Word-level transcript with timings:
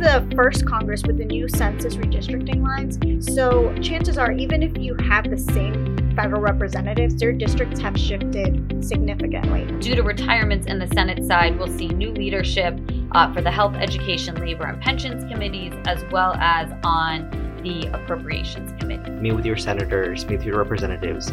the 0.00 0.26
first 0.34 0.66
Congress 0.66 1.02
with 1.06 1.18
the 1.18 1.24
new 1.26 1.46
census 1.46 1.96
redistricting 1.96 2.62
lines. 2.62 2.98
So 3.34 3.74
chances 3.82 4.16
are, 4.16 4.32
even 4.32 4.62
if 4.62 4.78
you 4.78 4.94
have 4.94 5.28
the 5.28 5.36
same 5.36 6.14
federal 6.16 6.40
representatives, 6.40 7.14
their 7.16 7.32
districts 7.32 7.78
have 7.80 7.98
shifted 7.98 8.82
significantly. 8.82 9.66
Due 9.78 9.94
to 9.94 10.02
retirements 10.02 10.66
in 10.66 10.78
the 10.78 10.86
Senate 10.88 11.22
side, 11.26 11.58
we'll 11.58 11.68
see 11.68 11.88
new 11.88 12.12
leadership 12.12 12.80
uh, 13.12 13.32
for 13.34 13.42
the 13.42 13.50
Health, 13.50 13.74
Education, 13.74 14.36
Labor, 14.36 14.64
and 14.64 14.80
Pensions 14.80 15.30
committees, 15.30 15.74
as 15.86 16.02
well 16.10 16.32
as 16.40 16.72
on 16.82 17.30
the 17.62 17.86
Appropriations 17.92 18.72
Committee. 18.80 19.10
Meet 19.10 19.32
with 19.32 19.44
your 19.44 19.58
senators, 19.58 20.26
meet 20.26 20.38
with 20.38 20.46
your 20.46 20.56
representatives. 20.56 21.30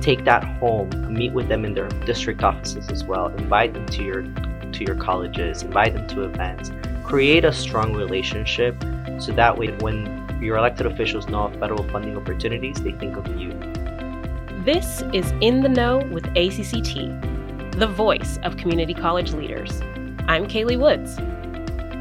Take 0.00 0.24
that 0.24 0.42
home, 0.58 0.88
meet 1.12 1.34
with 1.34 1.48
them 1.48 1.66
in 1.66 1.74
their 1.74 1.88
district 2.06 2.42
offices 2.42 2.88
as 2.88 3.04
well. 3.04 3.26
Invite 3.26 3.74
them 3.74 3.84
to 3.86 4.02
your 4.02 4.22
to 4.72 4.84
your 4.84 4.96
colleges, 4.96 5.62
invite 5.62 5.94
them 5.94 6.06
to 6.08 6.24
events. 6.24 6.70
Create 7.06 7.44
a 7.44 7.52
strong 7.52 7.94
relationship 7.94 8.74
so 9.20 9.30
that 9.30 9.56
way 9.56 9.68
when 9.78 10.40
your 10.42 10.56
elected 10.56 10.86
officials 10.86 11.28
know 11.28 11.42
of 11.42 11.52
federal 11.60 11.84
funding 11.90 12.16
opportunities, 12.16 12.82
they 12.82 12.90
think 12.90 13.16
of 13.16 13.24
you. 13.40 13.50
This 14.64 15.04
is 15.14 15.32
In 15.40 15.62
the 15.62 15.68
Know 15.68 15.98
with 16.10 16.24
ACCT, 16.34 17.78
the 17.78 17.86
voice 17.86 18.40
of 18.42 18.56
community 18.56 18.92
college 18.92 19.32
leaders. 19.34 19.80
I'm 20.26 20.48
Kaylee 20.48 20.80
Woods. 20.80 21.14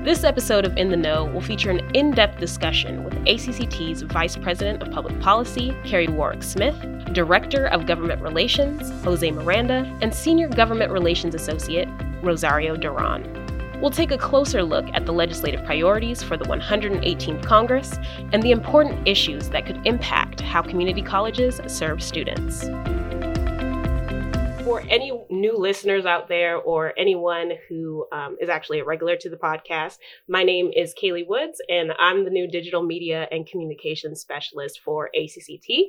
This 0.03 0.23
episode 0.23 0.65
of 0.65 0.75
In 0.75 0.89
the 0.89 0.97
Know 0.97 1.25
will 1.25 1.39
feature 1.39 1.69
an 1.69 1.87
in 1.93 2.09
depth 2.09 2.39
discussion 2.39 3.03
with 3.03 3.13
ACCT's 3.25 4.01
Vice 4.01 4.35
President 4.35 4.81
of 4.81 4.91
Public 4.91 5.19
Policy, 5.19 5.77
Carrie 5.83 6.07
Warwick 6.07 6.41
Smith, 6.41 6.75
Director 7.13 7.67
of 7.67 7.85
Government 7.85 8.23
Relations, 8.23 8.89
Jose 9.03 9.29
Miranda, 9.29 9.95
and 10.01 10.11
Senior 10.11 10.47
Government 10.47 10.91
Relations 10.91 11.35
Associate, 11.35 11.87
Rosario 12.23 12.75
Duran. 12.75 13.45
We'll 13.81 13.91
take 13.91 14.11
a 14.11 14.17
closer 14.17 14.63
look 14.63 14.85
at 14.93 15.05
the 15.05 15.13
legislative 15.13 15.63
priorities 15.65 16.23
for 16.23 16.37
the 16.37 16.45
118th 16.45 17.43
Congress 17.43 17.98
and 18.31 18.41
the 18.41 18.51
important 18.51 19.07
issues 19.07 19.49
that 19.49 19.65
could 19.65 19.85
impact 19.85 20.41
how 20.41 20.62
community 20.62 21.01
colleges 21.01 21.59
serve 21.68 22.01
students 22.01 22.70
for 24.65 24.84
any 24.90 25.12
new 25.29 25.55
listeners 25.55 26.05
out 26.07 26.27
there 26.27 26.57
or 26.57 26.91
anyone 26.98 27.51
who 27.70 28.07
um, 28.12 28.35
is 28.41 28.49
actually 28.49 28.79
a 28.79 28.84
regular 28.84 29.15
to 29.15 29.29
the 29.29 29.37
podcast, 29.37 29.99
my 30.27 30.43
name 30.43 30.71
is 30.76 30.93
Kaylee 31.01 31.27
Woods, 31.27 31.62
and 31.70 31.93
I'm 31.99 32.26
the 32.26 32.31
new 32.31 32.48
digital 32.48 32.81
media 32.81 33.27
and 33.31 33.46
communications 33.46 34.21
specialist 34.21 34.81
for 34.84 35.12
ACCT. 35.15 35.84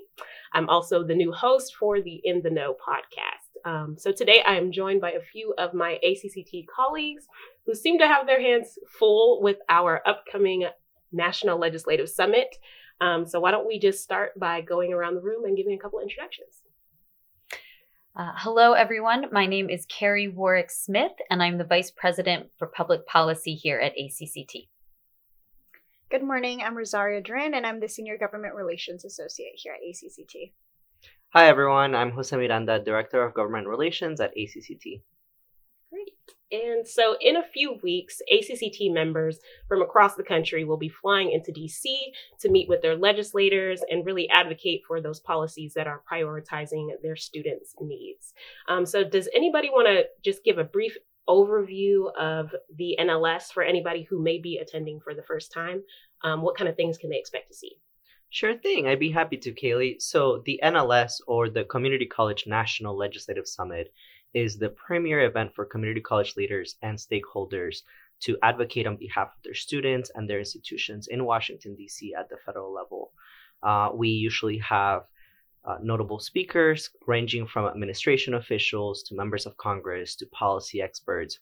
I'm 0.52 0.68
also 0.68 1.02
the 1.02 1.14
new 1.14 1.32
host 1.32 1.74
for 1.74 2.02
the 2.02 2.20
In 2.22 2.42
the 2.42 2.50
Know 2.50 2.74
podcast. 2.74 3.35
Um, 3.66 3.96
so 3.98 4.12
today 4.12 4.42
I 4.46 4.54
am 4.54 4.70
joined 4.70 5.00
by 5.00 5.10
a 5.10 5.20
few 5.20 5.52
of 5.58 5.74
my 5.74 5.98
ACCT 6.06 6.66
colleagues 6.74 7.26
who 7.66 7.74
seem 7.74 7.98
to 7.98 8.06
have 8.06 8.24
their 8.24 8.40
hands 8.40 8.78
full 8.96 9.42
with 9.42 9.56
our 9.68 10.00
upcoming 10.06 10.66
National 11.12 11.58
Legislative 11.58 12.08
Summit. 12.08 12.54
Um, 13.00 13.26
so 13.26 13.40
why 13.40 13.50
don't 13.50 13.66
we 13.66 13.80
just 13.80 14.04
start 14.04 14.38
by 14.38 14.60
going 14.60 14.92
around 14.92 15.16
the 15.16 15.20
room 15.20 15.44
and 15.44 15.56
giving 15.56 15.74
a 15.74 15.78
couple 15.78 15.98
introductions? 15.98 16.62
Uh, 18.14 18.32
hello, 18.36 18.72
everyone. 18.72 19.26
My 19.32 19.46
name 19.46 19.68
is 19.68 19.84
Carrie 19.86 20.28
Warwick 20.28 20.70
Smith, 20.70 21.12
and 21.28 21.42
I'm 21.42 21.58
the 21.58 21.64
Vice 21.64 21.90
President 21.90 22.46
for 22.58 22.68
Public 22.68 23.04
Policy 23.04 23.56
here 23.56 23.80
at 23.80 23.92
ACCT. 24.00 24.68
Good 26.08 26.22
morning. 26.22 26.62
I'm 26.62 26.76
Rosario 26.76 27.20
Duran, 27.20 27.52
and 27.52 27.66
I'm 27.66 27.80
the 27.80 27.88
Senior 27.88 28.16
Government 28.16 28.54
Relations 28.54 29.04
Associate 29.04 29.52
here 29.56 29.74
at 29.74 29.80
ACCT. 29.80 30.52
Hi, 31.36 31.48
everyone. 31.48 31.94
I'm 31.94 32.12
Jose 32.12 32.34
Miranda, 32.34 32.78
Director 32.78 33.22
of 33.22 33.34
Government 33.34 33.68
Relations 33.68 34.22
at 34.22 34.34
ACCT. 34.34 35.02
Great. 35.92 36.14
And 36.50 36.88
so, 36.88 37.14
in 37.20 37.36
a 37.36 37.42
few 37.42 37.78
weeks, 37.82 38.22
ACCT 38.32 38.90
members 38.90 39.40
from 39.68 39.82
across 39.82 40.14
the 40.14 40.22
country 40.22 40.64
will 40.64 40.78
be 40.78 40.88
flying 40.88 41.32
into 41.32 41.52
DC 41.52 41.82
to 42.40 42.48
meet 42.48 42.70
with 42.70 42.80
their 42.80 42.96
legislators 42.96 43.82
and 43.90 44.06
really 44.06 44.30
advocate 44.30 44.80
for 44.88 45.02
those 45.02 45.20
policies 45.20 45.74
that 45.74 45.86
are 45.86 46.00
prioritizing 46.10 46.88
their 47.02 47.16
students' 47.16 47.74
needs. 47.82 48.32
Um, 48.66 48.86
so, 48.86 49.04
does 49.04 49.28
anybody 49.34 49.68
want 49.68 49.88
to 49.88 50.04
just 50.24 50.42
give 50.42 50.56
a 50.56 50.64
brief 50.64 50.96
overview 51.28 52.16
of 52.18 52.54
the 52.78 52.96
NLS 52.98 53.52
for 53.52 53.62
anybody 53.62 54.04
who 54.04 54.22
may 54.22 54.38
be 54.38 54.56
attending 54.56 55.00
for 55.00 55.12
the 55.12 55.22
first 55.22 55.52
time? 55.52 55.82
Um, 56.24 56.40
what 56.40 56.56
kind 56.56 56.70
of 56.70 56.76
things 56.76 56.96
can 56.96 57.10
they 57.10 57.18
expect 57.18 57.48
to 57.48 57.54
see? 57.54 57.76
Sure 58.30 58.56
thing. 58.56 58.86
I'd 58.86 58.98
be 58.98 59.10
happy 59.10 59.36
to, 59.38 59.52
Kaylee. 59.52 60.02
So, 60.02 60.42
the 60.44 60.60
NLS, 60.62 61.20
or 61.26 61.48
the 61.48 61.64
Community 61.64 62.06
College 62.06 62.44
National 62.46 62.96
Legislative 62.96 63.46
Summit, 63.46 63.92
is 64.34 64.58
the 64.58 64.68
premier 64.68 65.20
event 65.20 65.54
for 65.54 65.64
community 65.64 66.00
college 66.00 66.36
leaders 66.36 66.76
and 66.82 66.98
stakeholders 66.98 67.82
to 68.20 68.36
advocate 68.42 68.86
on 68.86 68.96
behalf 68.96 69.28
of 69.28 69.42
their 69.44 69.54
students 69.54 70.10
and 70.14 70.28
their 70.28 70.38
institutions 70.38 71.06
in 71.08 71.24
Washington, 71.24 71.74
D.C. 71.74 72.14
at 72.14 72.28
the 72.28 72.36
federal 72.44 72.72
level. 72.72 73.12
Uh, 73.62 73.90
we 73.94 74.08
usually 74.08 74.58
have 74.58 75.02
uh, 75.64 75.76
notable 75.82 76.18
speakers 76.18 76.90
ranging 77.06 77.46
from 77.46 77.66
administration 77.66 78.34
officials 78.34 79.02
to 79.02 79.14
members 79.14 79.46
of 79.46 79.56
Congress 79.56 80.14
to 80.16 80.26
policy 80.26 80.80
experts. 80.80 81.38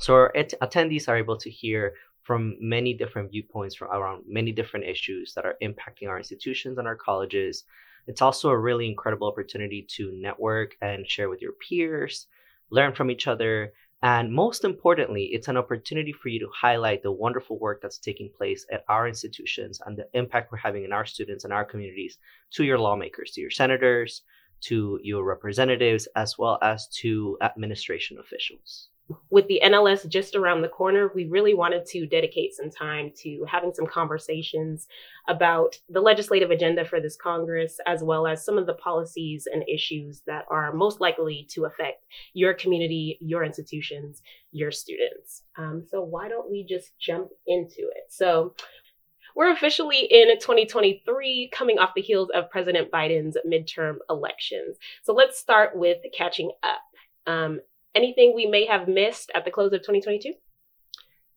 So 0.00 0.14
our 0.14 0.36
at- 0.36 0.54
attendees 0.60 1.08
are 1.08 1.16
able 1.16 1.36
to 1.38 1.50
hear 1.50 1.94
from 2.22 2.56
many 2.60 2.94
different 2.94 3.30
viewpoints 3.30 3.74
from 3.74 3.88
around 3.90 4.24
many 4.26 4.52
different 4.52 4.86
issues 4.86 5.34
that 5.34 5.44
are 5.44 5.56
impacting 5.62 6.08
our 6.08 6.18
institutions 6.18 6.78
and 6.78 6.86
our 6.86 6.96
colleges. 6.96 7.64
It's 8.06 8.22
also 8.22 8.50
a 8.50 8.58
really 8.58 8.88
incredible 8.88 9.28
opportunity 9.28 9.86
to 9.96 10.12
network 10.12 10.76
and 10.80 11.08
share 11.08 11.28
with 11.28 11.42
your 11.42 11.52
peers, 11.52 12.26
learn 12.70 12.94
from 12.94 13.10
each 13.10 13.26
other, 13.26 13.72
and 14.04 14.32
most 14.32 14.64
importantly, 14.64 15.26
it's 15.26 15.46
an 15.46 15.56
opportunity 15.56 16.12
for 16.12 16.28
you 16.28 16.40
to 16.40 16.50
highlight 16.52 17.04
the 17.04 17.12
wonderful 17.12 17.58
work 17.60 17.80
that's 17.80 17.98
taking 17.98 18.30
place 18.36 18.66
at 18.72 18.84
our 18.88 19.06
institutions 19.06 19.80
and 19.86 19.96
the 19.96 20.08
impact 20.14 20.50
we're 20.50 20.58
having 20.58 20.84
in 20.84 20.92
our 20.92 21.06
students 21.06 21.44
and 21.44 21.52
our 21.52 21.64
communities 21.64 22.18
to 22.50 22.64
your 22.64 22.78
lawmakers, 22.78 23.30
to 23.32 23.40
your 23.40 23.50
senators, 23.50 24.22
to 24.62 24.98
your 25.04 25.24
representatives, 25.24 26.08
as 26.16 26.36
well 26.36 26.58
as 26.62 26.88
to 26.88 27.38
administration 27.42 28.18
officials 28.18 28.88
with 29.30 29.46
the 29.48 29.60
NLS 29.64 30.08
just 30.08 30.36
around 30.36 30.62
the 30.62 30.68
corner, 30.68 31.10
we 31.14 31.26
really 31.26 31.54
wanted 31.54 31.84
to 31.86 32.06
dedicate 32.06 32.54
some 32.54 32.70
time 32.70 33.10
to 33.22 33.44
having 33.48 33.72
some 33.74 33.86
conversations 33.86 34.86
about 35.28 35.76
the 35.88 36.00
legislative 36.00 36.50
agenda 36.50 36.84
for 36.84 37.00
this 37.00 37.16
Congress, 37.16 37.78
as 37.86 38.02
well 38.02 38.26
as 38.26 38.44
some 38.44 38.58
of 38.58 38.66
the 38.66 38.74
policies 38.74 39.46
and 39.52 39.64
issues 39.68 40.22
that 40.26 40.44
are 40.50 40.72
most 40.72 41.00
likely 41.00 41.46
to 41.50 41.64
affect 41.64 42.04
your 42.32 42.54
community, 42.54 43.18
your 43.20 43.44
institutions, 43.44 44.22
your 44.52 44.70
students. 44.70 45.42
Um, 45.56 45.84
so, 45.88 46.02
why 46.02 46.28
don't 46.28 46.50
we 46.50 46.64
just 46.64 46.96
jump 46.98 47.28
into 47.46 47.90
it? 47.94 48.04
So, 48.08 48.54
we're 49.34 49.52
officially 49.52 50.00
in 50.00 50.28
2023, 50.38 51.50
coming 51.52 51.78
off 51.78 51.94
the 51.96 52.02
heels 52.02 52.28
of 52.34 52.50
President 52.50 52.90
Biden's 52.90 53.36
midterm 53.48 53.96
elections. 54.10 54.76
So, 55.02 55.12
let's 55.12 55.38
start 55.38 55.76
with 55.76 55.98
catching 56.16 56.52
up. 56.62 56.80
Um, 57.26 57.60
anything 57.94 58.32
we 58.34 58.46
may 58.46 58.66
have 58.66 58.88
missed 58.88 59.30
at 59.34 59.44
the 59.44 59.50
close 59.50 59.72
of 59.72 59.80
2022? 59.80 60.32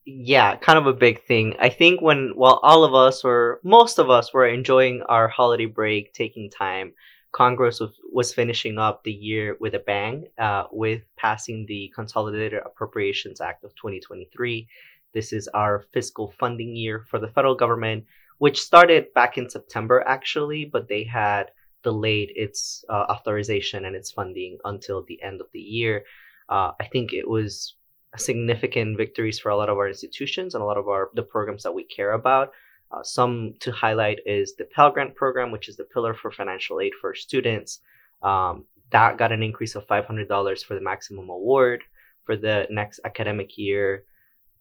Yeah, 0.05 0.55
kind 0.57 0.77
of 0.77 0.85
a 0.85 0.93
big 0.93 1.23
thing. 1.23 1.55
I 1.59 1.69
think 1.69 1.99
when, 1.99 2.33
while 2.35 2.59
all 2.61 2.83
of 2.83 2.93
us, 2.93 3.23
or 3.23 3.59
most 3.63 3.97
of 3.97 4.09
us, 4.09 4.33
were 4.33 4.47
enjoying 4.47 5.01
our 5.09 5.27
holiday 5.27 5.65
break, 5.65 6.13
taking 6.13 6.49
time, 6.51 6.93
Congress 7.31 7.81
was, 8.13 8.33
finishing 8.33 8.77
up 8.77 9.03
the 9.03 9.11
year 9.11 9.57
with 9.59 9.73
a 9.73 9.79
bang 9.79 10.25
uh, 10.37 10.65
with 10.71 11.01
passing 11.17 11.65
the 11.67 11.91
Consolidated 11.93 12.61
Appropriations 12.65 13.41
Act 13.41 13.63
of 13.63 13.75
2023. 13.75 14.67
This 15.13 15.33
is 15.33 15.49
our 15.49 15.83
fiscal 15.91 16.33
funding 16.39 16.75
year 16.75 17.03
for 17.09 17.19
the 17.19 17.27
federal 17.27 17.55
government, 17.55 18.05
which 18.37 18.61
started 18.61 19.13
back 19.15 19.37
in 19.37 19.49
September, 19.49 20.03
actually, 20.07 20.65
but 20.65 20.87
they 20.87 21.03
had 21.03 21.51
delayed 21.83 22.31
its 22.35 22.85
uh, 22.89 23.05
authorization 23.09 23.85
and 23.85 23.95
its 23.95 24.11
funding 24.11 24.57
until 24.63 25.03
the 25.03 25.21
end 25.21 25.41
of 25.41 25.47
the 25.51 25.59
year 25.59 26.03
uh, 26.49 26.71
I 26.79 26.85
think 26.91 27.13
it 27.13 27.27
was 27.27 27.75
significant 28.17 28.97
victories 28.97 29.39
for 29.39 29.49
a 29.49 29.57
lot 29.57 29.69
of 29.69 29.77
our 29.77 29.87
institutions 29.87 30.55
and 30.55 30.61
a 30.61 30.65
lot 30.65 30.77
of 30.77 30.87
our 30.87 31.09
the 31.15 31.23
programs 31.23 31.63
that 31.63 31.73
we 31.73 31.83
care 31.83 32.13
about. 32.13 32.51
Uh, 32.91 33.03
some 33.03 33.53
to 33.59 33.71
highlight 33.71 34.19
is 34.25 34.55
the 34.55 34.65
Pell 34.65 34.91
Grant 34.91 35.15
program, 35.15 35.51
which 35.51 35.67
is 35.67 35.75
the 35.75 35.83
pillar 35.83 36.13
for 36.13 36.31
financial 36.31 36.79
aid 36.79 36.93
for 37.01 37.13
students. 37.15 37.79
Um, 38.21 38.65
that 38.91 39.17
got 39.17 39.31
an 39.31 39.43
increase 39.43 39.75
of 39.75 39.87
$500 39.87 40.63
for 40.63 40.75
the 40.75 40.81
maximum 40.81 41.29
award 41.29 41.83
for 42.23 42.37
the 42.37 42.67
next 42.69 42.99
academic 43.03 43.57
year. 43.57 44.03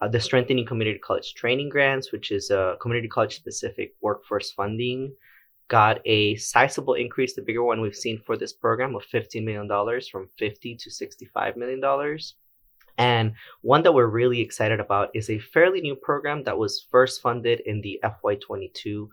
Uh, 0.01 0.09
the 0.09 0.19
Strengthening 0.21 0.67
Community 0.67 0.99
College 0.99 1.35
Training 1.35 1.69
Grants, 1.69 2.11
which 2.11 2.33
is 2.33 2.51
a 2.51 2.77
community 2.81 3.09
college 3.09 3.37
specific 3.37 3.95
workforce 4.01 4.51
funding 4.51 5.13
got 5.69 6.01
a 6.05 6.37
sizable 6.37 6.95
increase, 6.95 7.35
the 7.35 7.43
bigger 7.43 7.63
one 7.63 7.81
we've 7.81 7.97
seen 7.97 8.21
for 8.25 8.37
this 8.37 8.53
program 8.53 8.95
of 8.95 9.03
$15 9.07 9.45
million 9.45 9.69
from 10.11 10.29
50 10.39 10.77
to 10.77 10.91
$65 10.91 11.57
million. 11.57 12.19
And 12.97 13.33
one 13.63 13.83
that 13.83 13.93
we're 13.93 14.07
really 14.07 14.41
excited 14.41 14.79
about 14.79 15.11
is 15.15 15.31
a 15.31 15.39
fairly 15.39 15.81
new 15.81 15.97
program 15.97 16.45
that 16.45 16.59
was 16.59 16.87
first 16.91 17.21
funded 17.23 17.61
in 17.67 17.81
the 17.81 18.01
FY22 18.05 19.09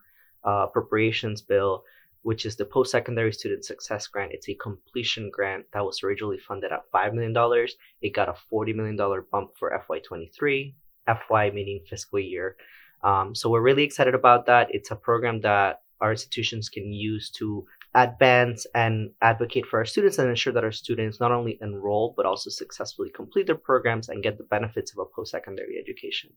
uh, 0.45 0.65
appropriations 0.68 1.42
bill, 1.42 1.83
which 2.21 2.45
is 2.45 2.56
the 2.56 2.65
Post 2.65 2.92
Secondary 2.92 3.33
Student 3.33 3.65
Success 3.65 4.07
Grant. 4.07 4.33
It's 4.33 4.50
a 4.50 4.54
completion 4.56 5.31
grant 5.31 5.65
that 5.74 5.83
was 5.83 6.04
originally 6.04 6.38
funded 6.38 6.71
at 6.71 6.92
$5 6.94 7.13
million. 7.13 7.68
It 8.01 8.13
got 8.13 8.30
a 8.30 8.36
$40 8.54 8.75
million 8.75 8.97
bump 9.31 9.51
for 9.57 9.81
FY23, 9.89 10.74
FY 11.07 11.50
meaning 11.51 11.81
fiscal 11.89 12.19
year 12.19 12.57
Um, 13.04 13.33
so 13.33 13.50
we're 13.50 13.62
really 13.62 13.83
excited 13.83 14.13
about 14.13 14.45
that. 14.45 14.68
It's 14.69 14.92
a 14.92 14.95
program 14.95 15.42
that 15.42 15.81
our 16.01 16.12
institutions 16.12 16.69
can 16.69 16.92
use 16.92 17.30
to 17.30 17.65
advance 17.94 18.65
and 18.74 19.12
advocate 19.21 19.65
for 19.65 19.80
our 19.80 19.86
students 19.86 20.18
and 20.18 20.30
ensure 20.30 20.53
that 20.53 20.63
our 20.63 20.71
students 20.71 21.19
not 21.19 21.31
only 21.31 21.57
enroll 21.62 22.13
but 22.15 22.25
also 22.25 22.50
successfully 22.50 23.09
complete 23.09 23.48
their 23.48 23.56
programs 23.56 24.09
and 24.09 24.24
get 24.24 24.38
the 24.38 24.44
benefits 24.45 24.92
of 24.92 25.00
a 25.00 25.15
post-secondary 25.15 25.77
education. 25.77 26.31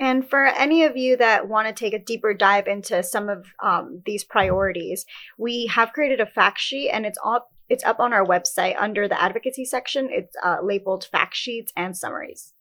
And 0.00 0.28
for 0.28 0.44
any 0.44 0.84
of 0.84 0.96
you 0.96 1.16
that 1.18 1.48
want 1.48 1.68
to 1.68 1.72
take 1.72 1.94
a 1.94 1.98
deeper 1.98 2.34
dive 2.34 2.66
into 2.66 3.02
some 3.02 3.28
of 3.28 3.46
um, 3.62 4.02
these 4.04 4.24
priorities, 4.24 5.06
we 5.38 5.66
have 5.66 5.92
created 5.92 6.20
a 6.20 6.26
fact 6.26 6.58
sheet, 6.58 6.90
and 6.90 7.06
it's 7.06 7.18
up 7.24 7.50
it's 7.68 7.84
up 7.84 7.98
on 7.98 8.12
our 8.12 8.26
website 8.26 8.74
under 8.78 9.08
the 9.08 9.20
advocacy 9.20 9.64
section. 9.64 10.08
It's 10.10 10.36
uh, 10.44 10.58
labeled 10.62 11.04
fact 11.10 11.34
sheets 11.34 11.72
and 11.76 11.96
summaries. 11.96 12.52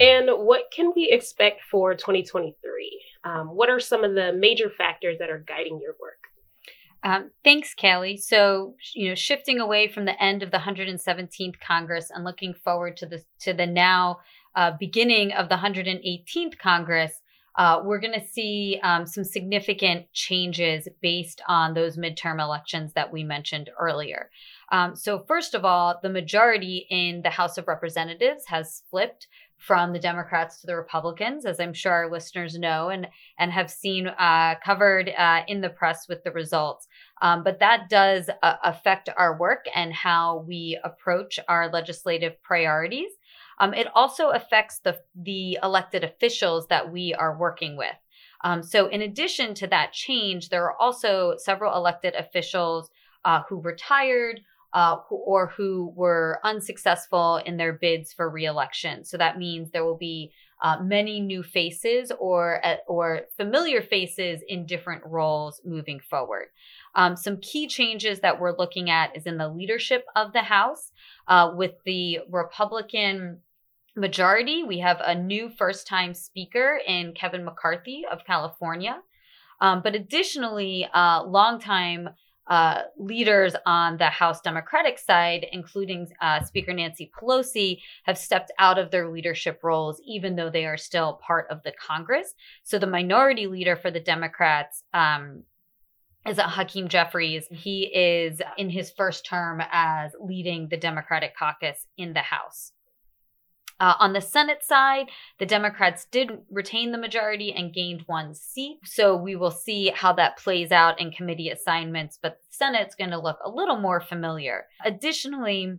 And 0.00 0.28
what 0.30 0.64
can 0.72 0.92
we 0.94 1.08
expect 1.10 1.62
for 1.70 1.94
2023? 1.94 3.00
Um, 3.24 3.48
what 3.48 3.68
are 3.68 3.80
some 3.80 4.04
of 4.04 4.14
the 4.14 4.32
major 4.32 4.70
factors 4.70 5.18
that 5.18 5.30
are 5.30 5.44
guiding 5.46 5.80
your 5.82 5.94
work? 6.00 6.18
Um, 7.04 7.30
thanks, 7.44 7.74
Kelly. 7.74 8.16
So, 8.16 8.74
you 8.94 9.08
know, 9.08 9.14
shifting 9.14 9.60
away 9.60 9.88
from 9.88 10.04
the 10.04 10.20
end 10.22 10.42
of 10.42 10.50
the 10.50 10.58
117th 10.58 11.60
Congress 11.60 12.10
and 12.12 12.24
looking 12.24 12.54
forward 12.54 12.96
to 12.98 13.06
the 13.06 13.22
to 13.40 13.52
the 13.52 13.66
now 13.66 14.18
uh, 14.56 14.72
beginning 14.78 15.32
of 15.32 15.48
the 15.48 15.56
118th 15.56 16.58
Congress, 16.58 17.20
uh, 17.56 17.80
we're 17.84 18.00
going 18.00 18.18
to 18.18 18.26
see 18.26 18.80
um, 18.82 19.06
some 19.06 19.24
significant 19.24 20.12
changes 20.12 20.88
based 21.00 21.40
on 21.48 21.74
those 21.74 21.96
midterm 21.96 22.40
elections 22.40 22.92
that 22.94 23.12
we 23.12 23.22
mentioned 23.22 23.70
earlier. 23.78 24.30
Um, 24.70 24.94
so, 24.94 25.24
first 25.26 25.54
of 25.54 25.64
all, 25.64 25.98
the 26.02 26.08
majority 26.08 26.86
in 26.90 27.22
the 27.22 27.30
House 27.30 27.58
of 27.58 27.68
Representatives 27.68 28.44
has 28.46 28.82
flipped 28.90 29.28
from 29.58 29.92
the 29.92 29.98
Democrats 29.98 30.60
to 30.60 30.66
the 30.66 30.76
Republicans, 30.76 31.44
as 31.44 31.60
I'm 31.60 31.74
sure 31.74 31.92
our 31.92 32.10
listeners 32.10 32.58
know 32.58 32.88
and 32.88 33.08
and 33.38 33.52
have 33.52 33.70
seen 33.70 34.06
uh, 34.06 34.54
covered 34.64 35.10
uh, 35.10 35.42
in 35.48 35.60
the 35.60 35.68
press 35.68 36.08
with 36.08 36.22
the 36.24 36.30
results. 36.30 36.86
Um, 37.20 37.42
but 37.42 37.58
that 37.58 37.88
does 37.90 38.30
uh, 38.42 38.54
affect 38.62 39.08
our 39.16 39.36
work 39.36 39.66
and 39.74 39.92
how 39.92 40.44
we 40.46 40.78
approach 40.84 41.40
our 41.48 41.70
legislative 41.70 42.40
priorities. 42.42 43.10
Um, 43.58 43.74
it 43.74 43.88
also 43.94 44.30
affects 44.30 44.78
the 44.78 45.00
the 45.14 45.58
elected 45.62 46.04
officials 46.04 46.68
that 46.68 46.92
we 46.92 47.12
are 47.14 47.36
working 47.36 47.76
with. 47.76 47.96
Um, 48.44 48.62
so, 48.62 48.86
in 48.86 49.02
addition 49.02 49.54
to 49.54 49.66
that 49.66 49.92
change, 49.92 50.48
there 50.48 50.64
are 50.64 50.80
also 50.80 51.34
several 51.36 51.74
elected 51.74 52.14
officials 52.14 52.90
uh, 53.24 53.42
who 53.48 53.60
retired 53.60 54.40
uh, 54.72 54.96
or 55.10 55.48
who 55.56 55.92
were 55.96 56.40
unsuccessful 56.44 57.36
in 57.44 57.56
their 57.56 57.72
bids 57.72 58.12
for 58.12 58.28
reelection. 58.28 59.04
So 59.04 59.16
that 59.16 59.38
means 59.38 59.70
there 59.70 59.84
will 59.84 59.96
be 59.96 60.32
uh, 60.62 60.78
many 60.82 61.20
new 61.20 61.42
faces 61.42 62.12
or 62.18 62.64
uh, 62.64 62.76
or 62.86 63.22
familiar 63.36 63.80
faces 63.80 64.42
in 64.46 64.66
different 64.66 65.02
roles 65.06 65.60
moving 65.64 66.00
forward. 66.00 66.46
Um, 66.94 67.16
some 67.16 67.38
key 67.40 67.68
changes 67.68 68.20
that 68.20 68.40
we're 68.40 68.56
looking 68.56 68.90
at 68.90 69.16
is 69.16 69.26
in 69.26 69.38
the 69.38 69.48
leadership 69.48 70.04
of 70.16 70.32
the 70.32 70.42
House 70.42 70.90
uh, 71.28 71.52
with 71.54 71.72
the 71.84 72.20
Republican 72.28 73.40
majority. 73.94 74.64
We 74.64 74.80
have 74.80 75.00
a 75.00 75.14
new 75.14 75.48
first-time 75.48 76.14
speaker 76.14 76.80
in 76.86 77.14
Kevin 77.14 77.44
McCarthy 77.44 78.02
of 78.10 78.24
California. 78.24 79.00
Um, 79.60 79.80
but 79.82 79.94
additionally, 79.94 80.88
uh, 80.92 81.24
longtime 81.24 82.10
uh, 82.48 82.82
leaders 82.98 83.54
on 83.66 83.98
the 83.98 84.06
House 84.06 84.40
Democratic 84.40 84.98
side, 84.98 85.46
including 85.52 86.08
uh, 86.20 86.42
Speaker 86.42 86.72
Nancy 86.72 87.10
Pelosi, 87.14 87.80
have 88.04 88.16
stepped 88.16 88.50
out 88.58 88.78
of 88.78 88.90
their 88.90 89.10
leadership 89.10 89.60
roles, 89.62 90.00
even 90.06 90.36
though 90.36 90.50
they 90.50 90.64
are 90.64 90.78
still 90.78 91.20
part 91.26 91.46
of 91.50 91.62
the 91.62 91.72
Congress. 91.72 92.34
So 92.62 92.78
the 92.78 92.86
minority 92.86 93.46
leader 93.46 93.76
for 93.76 93.90
the 93.90 94.00
Democrats 94.00 94.82
um, 94.94 95.44
is 96.26 96.38
Hakeem 96.38 96.88
Jeffries. 96.88 97.46
He 97.50 97.84
is 97.84 98.40
in 98.56 98.70
his 98.70 98.90
first 98.90 99.26
term 99.26 99.62
as 99.70 100.12
leading 100.20 100.68
the 100.68 100.76
Democratic 100.76 101.36
caucus 101.36 101.86
in 101.96 102.14
the 102.14 102.20
House. 102.20 102.72
Uh, 103.80 103.94
on 103.98 104.12
the 104.12 104.20
Senate 104.20 104.64
side, 104.64 105.06
the 105.38 105.46
Democrats 105.46 106.06
did 106.10 106.30
retain 106.50 106.90
the 106.90 106.98
majority 106.98 107.52
and 107.52 107.72
gained 107.72 108.02
one 108.06 108.34
seat. 108.34 108.78
So 108.84 109.16
we 109.16 109.36
will 109.36 109.50
see 109.50 109.92
how 109.94 110.12
that 110.14 110.36
plays 110.36 110.72
out 110.72 111.00
in 111.00 111.12
committee 111.12 111.50
assignments, 111.50 112.18
but 112.20 112.38
the 112.38 112.56
Senate's 112.56 112.96
going 112.96 113.10
to 113.10 113.20
look 113.20 113.38
a 113.44 113.50
little 113.50 113.78
more 113.78 114.00
familiar. 114.00 114.66
Additionally, 114.84 115.78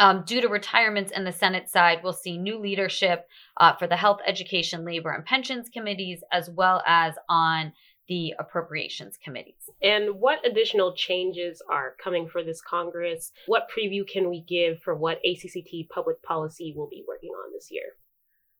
um, 0.00 0.24
due 0.26 0.40
to 0.40 0.48
retirements 0.48 1.12
in 1.12 1.24
the 1.24 1.32
Senate 1.32 1.70
side, 1.70 2.00
we'll 2.02 2.12
see 2.12 2.36
new 2.36 2.58
leadership 2.58 3.28
uh, 3.58 3.74
for 3.76 3.86
the 3.86 3.96
Health, 3.96 4.18
Education, 4.26 4.84
Labor, 4.84 5.12
and 5.12 5.24
Pensions 5.24 5.68
committees, 5.68 6.24
as 6.32 6.50
well 6.50 6.82
as 6.86 7.14
on 7.28 7.72
the 8.08 8.34
appropriations 8.38 9.18
committees. 9.22 9.70
And 9.82 10.20
what 10.20 10.46
additional 10.46 10.94
changes 10.94 11.62
are 11.70 11.96
coming 12.02 12.28
for 12.28 12.42
this 12.42 12.60
Congress? 12.60 13.32
What 13.46 13.68
preview 13.70 14.06
can 14.06 14.28
we 14.28 14.40
give 14.40 14.80
for 14.82 14.94
what 14.94 15.20
ACCT 15.26 15.88
public 15.88 16.22
policy 16.22 16.74
will 16.76 16.88
be 16.88 17.04
working 17.06 17.30
on 17.30 17.52
this 17.52 17.68
year? 17.70 17.94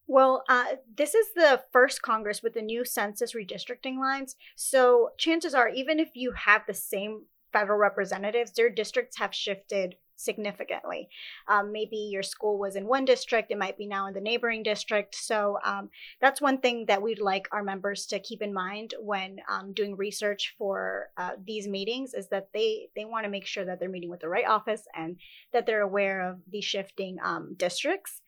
Well, 0.06 0.44
uh, 0.48 0.64
this 0.96 1.14
is 1.14 1.28
the 1.34 1.62
first 1.72 2.02
Congress 2.02 2.42
with 2.42 2.54
the 2.54 2.62
new 2.62 2.84
census 2.84 3.34
redistricting 3.34 3.98
lines. 3.98 4.36
So 4.54 5.10
chances 5.18 5.54
are, 5.54 5.68
even 5.68 5.98
if 5.98 6.10
you 6.14 6.32
have 6.32 6.62
the 6.66 6.74
same 6.74 7.22
federal 7.52 7.78
representatives, 7.78 8.52
their 8.52 8.68
districts 8.68 9.18
have 9.18 9.34
shifted 9.34 9.94
significantly. 10.16 11.08
Um, 11.48 11.72
maybe 11.72 11.96
your 11.96 12.22
school 12.22 12.58
was 12.58 12.76
in 12.76 12.86
one 12.86 13.04
district, 13.04 13.50
it 13.50 13.58
might 13.58 13.78
be 13.78 13.86
now 13.86 14.06
in 14.06 14.14
the 14.14 14.20
neighboring 14.20 14.62
district. 14.62 15.14
So 15.14 15.58
um, 15.64 15.90
that's 16.20 16.40
one 16.40 16.58
thing 16.58 16.86
that 16.86 17.02
we'd 17.02 17.20
like 17.20 17.48
our 17.52 17.62
members 17.62 18.06
to 18.06 18.18
keep 18.18 18.42
in 18.42 18.52
mind 18.52 18.94
when 19.00 19.38
um, 19.48 19.72
doing 19.72 19.96
research 19.96 20.54
for 20.58 21.10
uh, 21.16 21.32
these 21.44 21.66
meetings 21.66 22.14
is 22.14 22.28
that 22.28 22.48
they 22.52 22.88
they 22.96 23.04
want 23.04 23.24
to 23.24 23.30
make 23.30 23.46
sure 23.46 23.64
that 23.64 23.80
they're 23.80 23.88
meeting 23.88 24.10
with 24.10 24.20
the 24.20 24.28
right 24.28 24.46
office 24.46 24.86
and 24.94 25.16
that 25.52 25.66
they're 25.66 25.82
aware 25.82 26.28
of 26.28 26.38
the 26.50 26.60
shifting 26.60 27.16
um, 27.22 27.54
districts. 27.56 28.20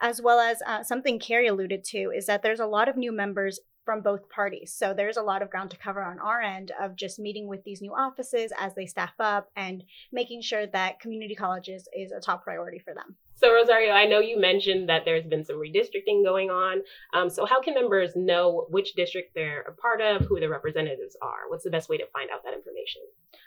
As 0.00 0.22
well 0.22 0.38
as 0.38 0.62
uh, 0.64 0.84
something 0.84 1.18
Carrie 1.18 1.48
alluded 1.48 1.82
to 1.86 2.12
is 2.14 2.26
that 2.26 2.42
there's 2.42 2.60
a 2.60 2.66
lot 2.66 2.88
of 2.88 2.96
new 2.96 3.10
members 3.10 3.58
from 3.88 4.02
both 4.02 4.28
parties. 4.28 4.70
So 4.70 4.92
there's 4.92 5.16
a 5.16 5.22
lot 5.22 5.40
of 5.40 5.48
ground 5.48 5.70
to 5.70 5.78
cover 5.78 6.02
on 6.02 6.18
our 6.18 6.42
end 6.42 6.72
of 6.78 6.94
just 6.94 7.18
meeting 7.18 7.48
with 7.48 7.64
these 7.64 7.80
new 7.80 7.94
offices 7.94 8.52
as 8.60 8.74
they 8.74 8.84
staff 8.84 9.14
up 9.18 9.48
and 9.56 9.82
making 10.12 10.42
sure 10.42 10.66
that 10.66 11.00
community 11.00 11.34
colleges 11.34 11.88
is 11.96 12.12
a 12.12 12.20
top 12.20 12.44
priority 12.44 12.80
for 12.80 12.92
them. 12.92 13.16
So, 13.38 13.54
Rosario, 13.54 13.92
I 13.92 14.04
know 14.04 14.18
you 14.18 14.40
mentioned 14.40 14.88
that 14.88 15.04
there's 15.04 15.24
been 15.24 15.44
some 15.44 15.56
redistricting 15.56 16.24
going 16.24 16.50
on. 16.50 16.82
Um, 17.14 17.30
so, 17.30 17.46
how 17.46 17.62
can 17.62 17.74
members 17.74 18.16
know 18.16 18.66
which 18.68 18.94
district 18.94 19.32
they're 19.34 19.60
a 19.60 19.72
part 19.72 20.00
of, 20.00 20.26
who 20.26 20.40
the 20.40 20.48
representatives 20.48 21.16
are? 21.22 21.48
What's 21.48 21.62
the 21.62 21.70
best 21.70 21.88
way 21.88 21.98
to 21.98 22.06
find 22.12 22.30
out 22.34 22.42
that 22.42 22.52
information? 22.52 23.02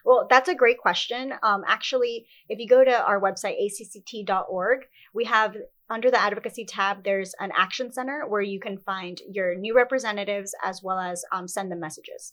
Well, 0.05 0.27
that's 0.29 0.47
a 0.47 0.55
great 0.55 0.77
question. 0.77 1.33
Um, 1.43 1.63
actually, 1.67 2.25
if 2.47 2.57
you 2.57 2.69
go 2.69 2.85
to 2.85 3.03
our 3.03 3.19
website, 3.19 3.57
acct.org, 3.61 4.79
we 5.13 5.25
have 5.25 5.57
under 5.89 6.09
the 6.09 6.21
advocacy 6.21 6.63
tab, 6.63 7.03
there's 7.03 7.35
an 7.41 7.51
action 7.53 7.91
center 7.91 8.25
where 8.25 8.41
you 8.41 8.61
can 8.61 8.77
find 8.77 9.19
your 9.29 9.55
new 9.55 9.75
representatives 9.75 10.55
as 10.63 10.81
well 10.81 10.99
as 10.99 11.25
um, 11.33 11.49
send 11.49 11.69
them 11.69 11.81
messages. 11.81 12.31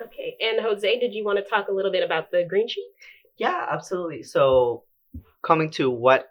Okay. 0.00 0.36
And 0.40 0.60
Jose, 0.64 1.00
did 1.00 1.12
you 1.12 1.24
want 1.24 1.38
to 1.38 1.44
talk 1.44 1.66
a 1.68 1.72
little 1.72 1.90
bit 1.90 2.04
about 2.04 2.30
the 2.30 2.46
green 2.48 2.68
sheet? 2.68 2.88
Yeah, 3.36 3.66
absolutely. 3.68 4.22
So, 4.22 4.84
coming 5.42 5.70
to 5.72 5.90
what 5.90 6.28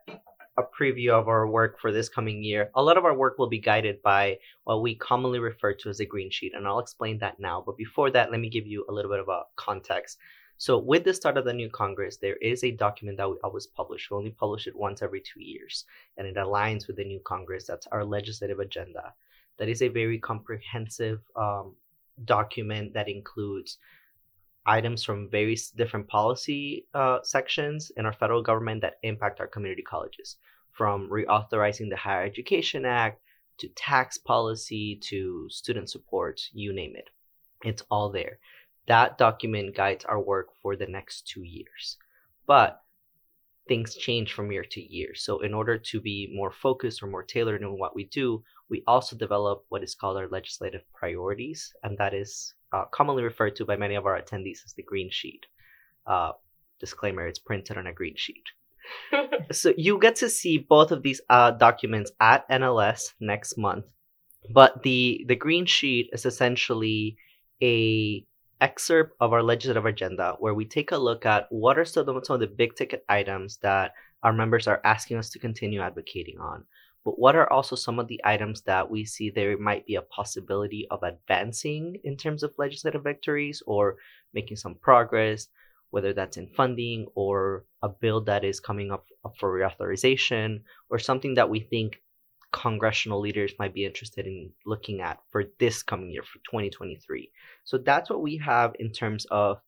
a 0.58 0.64
preview 0.64 1.12
of 1.12 1.28
our 1.28 1.48
work 1.48 1.80
for 1.80 1.92
this 1.92 2.10
coming 2.10 2.44
year, 2.44 2.70
a 2.76 2.84
lot 2.84 2.98
of 2.98 3.06
our 3.06 3.16
work 3.16 3.38
will 3.38 3.48
be 3.48 3.60
guided 3.60 4.02
by 4.02 4.38
what 4.64 4.82
we 4.82 4.96
commonly 4.96 5.40
refer 5.40 5.74
to 5.74 5.90
as 5.90 6.00
a 6.00 6.06
green 6.06 6.30
sheet, 6.30 6.54
and 6.54 6.68
I'll 6.68 6.80
explain 6.80 7.18
that 7.20 7.40
now. 7.40 7.64
But 7.66 7.78
before 7.78 8.12
that, 8.12 8.32
let 8.32 8.40
me 8.40 8.50
give 8.50 8.68
you 8.68 8.86
a 8.90 8.92
little 8.92 9.12
bit 9.12 9.20
of 9.20 9.30
a 9.30 9.44
context. 9.56 10.18
So, 10.58 10.78
with 10.78 11.06
the 11.06 11.14
start 11.14 11.38
of 11.38 11.46
the 11.46 11.54
new 11.54 11.70
Congress, 11.70 12.18
there 12.18 12.36
is 12.36 12.64
a 12.66 12.72
document 12.72 13.18
that 13.18 13.30
we 13.30 13.38
always 13.44 13.68
publish. 13.68 14.10
We 14.12 14.18
only 14.18 14.32
publish 14.32 14.68
it 14.68 14.76
once 14.76 15.02
every 15.02 15.22
two 15.22 15.42
years, 15.42 15.86
and 16.18 16.28
it 16.28 16.36
aligns 16.36 16.86
with 16.88 16.98
the 16.98 17.06
new 17.06 17.22
Congress. 17.22 17.66
That's 17.66 17.88
our 17.88 18.04
legislative 18.04 18.60
agenda. 18.60 19.14
That 19.58 19.70
is 19.70 19.82
a 19.82 19.88
very 19.88 20.20
comprehensive 20.20 21.22
um, 21.38 21.76
document 22.26 22.94
that 22.94 23.08
includes 23.08 23.78
items 24.66 25.04
from 25.04 25.30
various 25.30 25.70
different 25.72 26.08
policy 26.08 26.88
uh, 26.94 27.20
sections 27.24 27.92
in 27.98 28.06
our 28.06 28.14
federal 28.14 28.42
government 28.42 28.82
that 28.82 29.00
impact 29.04 29.40
our 29.40 29.48
community 29.48 29.82
colleges, 29.82 30.38
from 30.72 31.10
reauthorizing 31.10 31.90
the 31.90 31.98
Higher 31.98 32.26
Education 32.26 32.86
Act 32.86 33.22
to 33.58 33.68
tax 33.70 34.18
policy 34.18 35.00
to 35.04 35.48
student 35.50 35.90
support, 35.90 36.40
you 36.54 36.74
name 36.74 36.94
it. 36.96 37.10
It's 37.64 37.84
all 37.90 38.10
there 38.10 38.40
that 38.90 39.20
document 39.20 39.76
guides 39.76 40.04
our 40.06 40.20
work 40.20 40.48
for 40.62 40.76
the 40.76 40.88
next 40.88 41.28
two 41.28 41.44
years. 41.44 41.98
But 42.48 42.82
things 43.68 43.96
change 43.96 44.34
from 44.34 44.52
year 44.52 44.64
to 44.64 44.82
year. 44.82 45.14
So, 45.14 45.42
in 45.42 45.54
order 45.54 45.78
to 45.78 46.02
be 46.02 46.32
more 46.34 46.52
focused 46.52 47.04
or 47.04 47.08
more 47.08 47.24
tailored 47.24 47.62
in 47.62 47.78
what 47.78 47.96
we 47.96 48.06
do, 48.06 48.44
we 48.68 48.84
also 48.88 49.16
develop 49.16 49.64
what 49.70 49.84
is 49.84 49.94
called 49.94 50.18
our 50.18 50.28
legislative 50.28 50.82
priorities, 50.92 51.72
and 51.84 52.00
that 52.00 52.16
is 52.16 52.56
uh, 52.74 52.86
commonly 52.86 53.24
referred 53.24 53.56
to 53.58 53.66
by 53.66 53.78
many 53.78 53.96
of 53.96 54.06
our 54.06 54.20
attendees 54.22 54.66
as 54.66 54.74
the 54.76 54.84
green 54.84 55.10
sheet. 55.12 55.46
Uh, 56.08 56.32
disclaimer: 56.80 57.28
it's 57.28 57.40
printed 57.40 57.78
on 57.78 57.88
a 57.88 57.94
green 57.94 58.16
sheet. 58.16 58.44
so 59.52 59.74
you 59.78 60.00
get 60.00 60.16
to 60.18 60.30
see 60.30 60.58
both 60.58 60.92
of 60.92 61.04
these 61.04 61.22
uh, 61.30 61.52
documents 61.52 62.12
at 62.20 62.50
NLS 62.50 63.14
next 63.20 63.58
month 63.58 63.86
But 64.50 64.84
the 64.84 65.26
the 65.28 65.36
green 65.36 65.66
sheet 65.66 66.10
is 66.14 66.26
essentially 66.26 67.18
a 67.62 68.26
excerpt 68.62 69.16
of 69.20 69.34
our 69.34 69.44
legislative 69.44 69.86
agenda 69.86 70.36
where 70.40 70.54
we 70.54 70.66
take 70.66 70.92
a 70.92 70.98
look 70.98 71.26
at 71.26 71.48
what 71.50 71.78
are 71.80 71.86
some 71.86 72.10
of, 72.10 72.26
some 72.26 72.36
of 72.36 72.40
the 72.42 72.48
big 72.48 72.76
ticket 72.76 73.06
items 73.10 73.58
that 73.58 73.94
our 74.24 74.34
members 74.34 74.68
are 74.68 74.82
asking 74.84 75.18
us 75.18 75.30
to 75.32 75.40
continue 75.40 75.82
advocating 75.82 76.40
on. 76.40 76.66
But 77.06 77.18
what 77.18 77.36
are 77.36 77.52
also 77.52 77.76
some 77.76 77.98
of 78.00 78.08
the 78.08 78.22
items 78.24 78.62
that 78.64 78.90
we 78.90 79.06
see 79.06 79.30
there 79.30 79.58
might 79.58 79.86
be 79.86 79.96
a 79.96 80.02
possibility 80.02 80.88
of 80.92 81.02
advancing 81.04 81.98
in 82.04 82.18
terms 82.18 82.44
of 82.44 82.54
legislative 82.58 83.04
victories 83.04 83.64
or 83.66 83.98
making 84.34 84.58
some 84.58 84.76
progress, 84.76 85.48
whether 85.92 86.14
that's 86.14 86.38
in 86.38 86.48
funding 86.56 87.08
or 87.16 87.66
a 87.82 87.90
bill 87.90 88.22
that 88.22 88.44
is 88.44 88.60
coming 88.60 88.92
up, 88.92 89.06
up 89.26 89.34
for 89.40 89.58
reauthorization 89.58 90.62
or 90.90 91.00
something 91.00 91.36
that 91.36 91.50
we 91.50 91.62
think 91.62 92.02
congressional 92.52 93.20
leaders 93.20 93.54
might 93.60 93.74
be 93.74 93.86
interested 93.86 94.26
in 94.26 94.52
looking 94.66 95.02
at 95.02 95.20
for 95.32 95.46
this 95.60 95.84
coming 95.84 96.10
year 96.10 96.24
for 96.24 96.40
2023. 96.40 97.32
So 97.64 97.78
that's 97.78 98.10
what 98.10 98.22
we 98.22 98.38
have 98.38 98.76
in 98.80 98.92
terms 98.92 99.26
of 99.32 99.60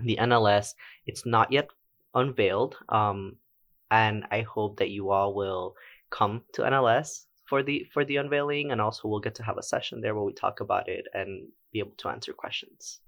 the 0.00 0.16
NLS. 0.20 0.74
It's 1.06 1.24
not 1.24 1.52
yet 1.52 1.68
unveiled, 2.14 2.76
um, 2.88 3.36
and 3.90 4.24
I 4.30 4.42
hope 4.42 4.78
that 4.78 4.90
you 4.90 5.10
all 5.10 5.34
will 5.34 5.74
come 6.16 6.42
to 6.52 6.62
NLS 6.62 7.24
for 7.48 7.62
the 7.62 7.86
for 7.92 8.04
the 8.04 8.16
unveiling, 8.16 8.70
and 8.70 8.80
also 8.80 9.08
we'll 9.08 9.20
get 9.20 9.34
to 9.36 9.42
have 9.42 9.58
a 9.58 9.62
session 9.62 10.00
there 10.00 10.14
where 10.14 10.24
we 10.24 10.32
talk 10.32 10.60
about 10.60 10.88
it 10.88 11.06
and 11.12 11.48
be 11.72 11.80
able 11.80 11.96
to 11.98 12.08
answer 12.08 12.32
questions. 12.32 13.00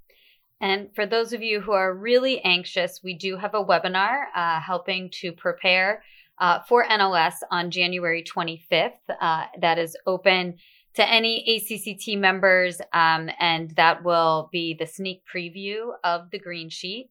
And 0.60 0.88
for 0.94 1.06
those 1.06 1.32
of 1.32 1.42
you 1.42 1.60
who 1.60 1.72
are 1.72 1.94
really 1.94 2.40
anxious, 2.40 3.00
we 3.04 3.14
do 3.14 3.36
have 3.36 3.54
a 3.54 3.64
webinar 3.64 4.25
uh, 4.34 4.60
helping 4.60 5.10
to 5.20 5.32
prepare 5.32 6.02
uh, 6.38 6.60
for 6.68 6.84
NLS 6.84 7.34
on 7.50 7.70
January 7.70 8.25
25th. 8.25 8.92
Uh, 9.20 9.44
that 9.60 9.78
is 9.78 9.96
open 10.06 10.56
to 10.94 11.06
any 11.06 11.44
ACCT 11.46 12.18
members, 12.18 12.80
um, 12.94 13.28
and 13.38 13.70
that 13.76 14.02
will 14.02 14.48
be 14.50 14.75
the 14.75 14.86
sneak 14.86 15.22
preview 15.32 15.90
of 16.02 16.30
the 16.30 16.38
green 16.38 16.70
sheet. 16.70 17.10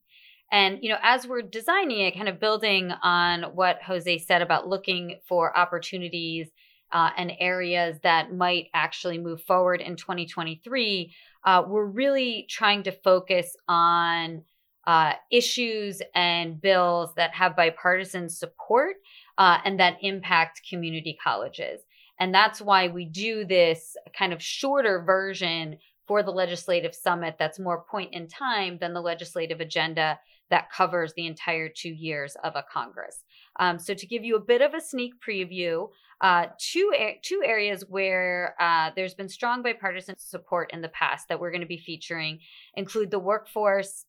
And 0.55 0.79
you 0.81 0.88
know, 0.88 0.97
as 1.03 1.27
we're 1.27 1.41
designing 1.41 2.00
it, 2.00 2.15
kind 2.15 2.29
of 2.29 2.39
building 2.39 2.89
on 3.03 3.43
what 3.55 3.81
Jose 3.83 4.19
said 4.19 4.41
about 4.41 4.69
looking 4.69 5.19
for 5.27 5.55
opportunities 5.57 6.47
uh, 6.93 7.09
and 7.17 7.33
areas 7.41 8.00
that 8.03 8.33
might 8.33 8.67
actually 8.74 9.17
move 9.17 9.41
forward 9.41 9.81
in 9.81 9.97
2023, 9.97 11.13
uh, 11.43 11.63
we're 11.67 11.83
really 11.83 12.45
trying 12.50 12.83
to 12.83 12.93
focus 12.93 13.57
on 13.67 14.43
uh, 14.88 15.15
issues 15.29 16.01
and 16.13 16.62
bills 16.62 17.09
that 17.17 17.33
have 17.33 17.57
bipartisan 17.57 18.29
support 18.29 18.95
uh, 19.38 19.57
and 19.65 19.77
that 19.81 19.97
impact 20.03 20.62
community 20.69 21.17
colleges. 21.21 21.81
And 22.17 22.33
that's 22.33 22.62
why 22.62 22.88
we 22.88 23.03
do 23.03 23.43
this 23.43 23.97
kind 24.17 24.31
of 24.31 24.41
shorter 24.41 25.03
version 25.05 25.79
for 26.07 26.24
the 26.24 26.31
legislative 26.31 26.95
summit 26.95 27.35
that's 27.38 27.59
more 27.59 27.83
point 27.91 28.13
in 28.13 28.29
time 28.29 28.77
than 28.79 28.93
the 28.93 29.01
legislative 29.01 29.59
agenda 29.59 30.17
that 30.49 30.71
covers 30.71 31.13
the 31.13 31.27
entire 31.27 31.69
two 31.69 31.89
years 31.89 32.35
of 32.43 32.55
a 32.55 32.63
Congress. 32.71 33.23
Um, 33.59 33.79
so, 33.79 33.93
to 33.93 34.05
give 34.05 34.23
you 34.23 34.35
a 34.35 34.39
bit 34.39 34.61
of 34.61 34.73
a 34.73 34.81
sneak 34.81 35.13
preview, 35.19 35.89
uh, 36.21 36.47
two 36.59 36.91
two 37.23 37.41
areas 37.45 37.83
where 37.87 38.55
uh, 38.59 38.91
there's 38.95 39.13
been 39.13 39.29
strong 39.29 39.63
bipartisan 39.63 40.15
support 40.17 40.71
in 40.71 40.81
the 40.81 40.89
past 40.89 41.27
that 41.29 41.39
we're 41.39 41.51
going 41.51 41.61
to 41.61 41.67
be 41.67 41.77
featuring 41.77 42.39
include 42.75 43.11
the 43.11 43.19
Workforce 43.19 44.05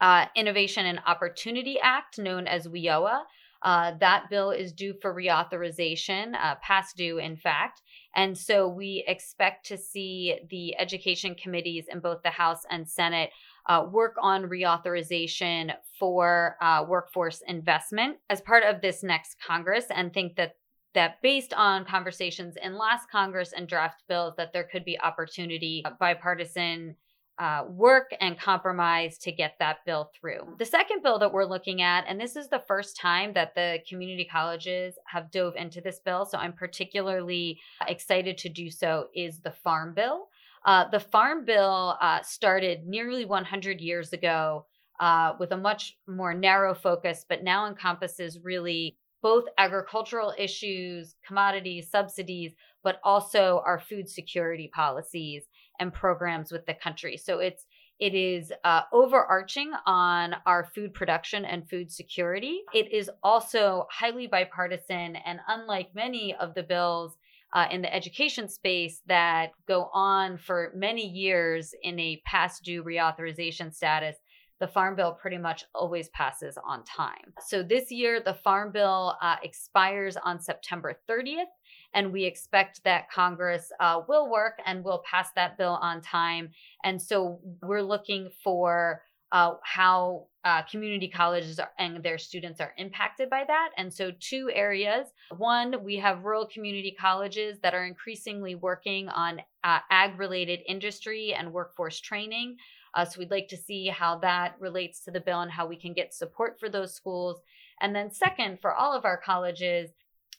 uh, 0.00 0.26
Innovation 0.34 0.86
and 0.86 1.00
Opportunity 1.06 1.78
Act, 1.80 2.18
known 2.18 2.46
as 2.46 2.66
WIOA. 2.66 3.22
Uh, 3.64 3.92
that 3.98 4.26
bill 4.28 4.50
is 4.50 4.72
due 4.72 4.94
for 5.00 5.14
reauthorization, 5.14 6.34
uh, 6.34 6.54
past 6.62 6.96
due, 6.96 7.18
in 7.18 7.36
fact. 7.36 7.80
And 8.14 8.36
so 8.36 8.68
we 8.68 9.02
expect 9.08 9.66
to 9.66 9.78
see 9.78 10.38
the 10.50 10.78
education 10.78 11.34
committees 11.34 11.86
in 11.90 12.00
both 12.00 12.22
the 12.22 12.30
House 12.30 12.60
and 12.70 12.88
Senate 12.88 13.30
uh, 13.66 13.86
work 13.90 14.14
on 14.20 14.44
reauthorization 14.44 15.72
for 15.98 16.56
uh, 16.60 16.84
workforce 16.86 17.42
investment 17.48 18.18
as 18.28 18.42
part 18.42 18.62
of 18.62 18.82
this 18.82 19.02
next 19.02 19.36
Congress, 19.44 19.86
and 19.90 20.12
think 20.12 20.36
that 20.36 20.52
that 20.94 21.20
based 21.22 21.52
on 21.54 21.84
conversations 21.84 22.56
in 22.62 22.78
last 22.78 23.10
Congress 23.10 23.52
and 23.56 23.66
draft 23.66 24.04
bills, 24.08 24.34
that 24.36 24.52
there 24.52 24.68
could 24.70 24.84
be 24.84 25.00
opportunity 25.00 25.82
uh, 25.84 25.90
bipartisan 25.98 26.94
uh, 27.38 27.64
work 27.68 28.14
and 28.20 28.38
compromise 28.38 29.18
to 29.18 29.32
get 29.32 29.56
that 29.58 29.78
bill 29.84 30.10
through. 30.18 30.54
The 30.58 30.64
second 30.64 31.02
bill 31.02 31.18
that 31.18 31.32
we're 31.32 31.44
looking 31.44 31.82
at, 31.82 32.04
and 32.06 32.20
this 32.20 32.36
is 32.36 32.48
the 32.48 32.62
first 32.66 32.96
time 32.96 33.32
that 33.32 33.54
the 33.54 33.80
community 33.88 34.28
colleges 34.30 34.94
have 35.06 35.30
dove 35.30 35.56
into 35.56 35.80
this 35.80 35.98
bill, 35.98 36.24
so 36.26 36.38
I'm 36.38 36.52
particularly 36.52 37.60
excited 37.88 38.38
to 38.38 38.48
do 38.48 38.70
so, 38.70 39.08
is 39.14 39.40
the 39.40 39.50
Farm 39.50 39.94
Bill. 39.94 40.28
Uh, 40.64 40.88
the 40.88 41.00
Farm 41.00 41.44
Bill 41.44 41.96
uh, 42.00 42.22
started 42.22 42.86
nearly 42.86 43.24
100 43.24 43.80
years 43.80 44.12
ago 44.12 44.66
uh, 45.00 45.32
with 45.38 45.50
a 45.52 45.56
much 45.56 45.98
more 46.06 46.34
narrow 46.34 46.74
focus, 46.74 47.26
but 47.28 47.42
now 47.42 47.66
encompasses 47.66 48.38
really 48.42 48.96
both 49.24 49.44
agricultural 49.56 50.34
issues, 50.36 51.16
commodities, 51.26 51.88
subsidies, 51.90 52.52
but 52.82 53.00
also 53.02 53.62
our 53.64 53.80
food 53.80 54.06
security 54.06 54.70
policies 54.74 55.44
and 55.80 55.94
programs 55.94 56.52
with 56.52 56.66
the 56.66 56.74
country. 56.74 57.16
So 57.16 57.38
it's 57.38 57.64
it 57.98 58.14
is 58.14 58.52
uh, 58.64 58.82
overarching 58.92 59.72
on 59.86 60.34
our 60.46 60.68
food 60.74 60.92
production 60.92 61.44
and 61.44 61.68
food 61.70 61.90
security. 61.90 62.62
It 62.74 62.92
is 62.92 63.08
also 63.22 63.86
highly 63.90 64.26
bipartisan, 64.26 65.16
and 65.16 65.38
unlike 65.48 65.94
many 65.94 66.34
of 66.34 66.54
the 66.54 66.64
bills 66.64 67.16
uh, 67.54 67.66
in 67.70 67.82
the 67.82 67.94
education 67.94 68.48
space 68.48 69.00
that 69.06 69.52
go 69.66 69.88
on 69.94 70.36
for 70.36 70.72
many 70.74 71.06
years 71.06 71.72
in 71.82 71.98
a 72.00 72.20
past 72.26 72.64
due 72.64 72.82
reauthorization 72.82 73.72
status, 73.72 74.16
the 74.64 74.68
Farm 74.68 74.96
Bill 74.96 75.12
pretty 75.12 75.36
much 75.36 75.66
always 75.74 76.08
passes 76.08 76.56
on 76.64 76.84
time. 76.84 77.34
So 77.48 77.62
this 77.62 77.92
year, 77.92 78.22
the 78.24 78.32
Farm 78.32 78.72
Bill 78.72 79.14
uh, 79.20 79.36
expires 79.42 80.16
on 80.16 80.40
September 80.40 80.98
30th 81.06 81.52
and 81.92 82.10
we 82.10 82.24
expect 82.24 82.82
that 82.84 83.10
Congress 83.10 83.70
uh, 83.78 84.00
will 84.08 84.30
work 84.30 84.54
and 84.64 84.82
will 84.82 85.02
pass 85.08 85.28
that 85.36 85.58
bill 85.58 85.78
on 85.82 86.00
time. 86.00 86.48
And 86.82 87.00
so 87.00 87.40
we're 87.62 87.82
looking 87.82 88.30
for 88.42 89.02
uh, 89.32 89.54
how 89.64 90.28
uh, 90.44 90.62
community 90.62 91.08
colleges 91.08 91.58
are, 91.58 91.70
and 91.78 92.02
their 92.02 92.16
students 92.16 92.58
are 92.60 92.72
impacted 92.78 93.28
by 93.28 93.42
that. 93.46 93.70
And 93.76 93.92
so, 93.92 94.12
two 94.20 94.48
areas. 94.54 95.08
One, 95.36 95.82
we 95.82 95.96
have 95.96 96.24
rural 96.24 96.46
community 96.46 96.94
colleges 96.98 97.58
that 97.62 97.74
are 97.74 97.84
increasingly 97.84 98.54
working 98.54 99.08
on 99.08 99.40
uh, 99.64 99.80
ag 99.90 100.18
related 100.18 100.60
industry 100.68 101.34
and 101.36 101.52
workforce 101.52 101.98
training. 101.98 102.56
Uh, 102.94 103.04
so, 103.04 103.18
we'd 103.18 103.30
like 103.30 103.48
to 103.48 103.56
see 103.56 103.88
how 103.88 104.18
that 104.18 104.54
relates 104.60 105.00
to 105.00 105.10
the 105.10 105.20
bill 105.20 105.40
and 105.40 105.50
how 105.50 105.66
we 105.66 105.76
can 105.76 105.92
get 105.92 106.14
support 106.14 106.58
for 106.60 106.68
those 106.68 106.94
schools. 106.94 107.40
And 107.80 107.94
then, 107.94 108.10
second, 108.10 108.60
for 108.60 108.72
all 108.72 108.96
of 108.96 109.04
our 109.04 109.16
colleges, 109.16 109.90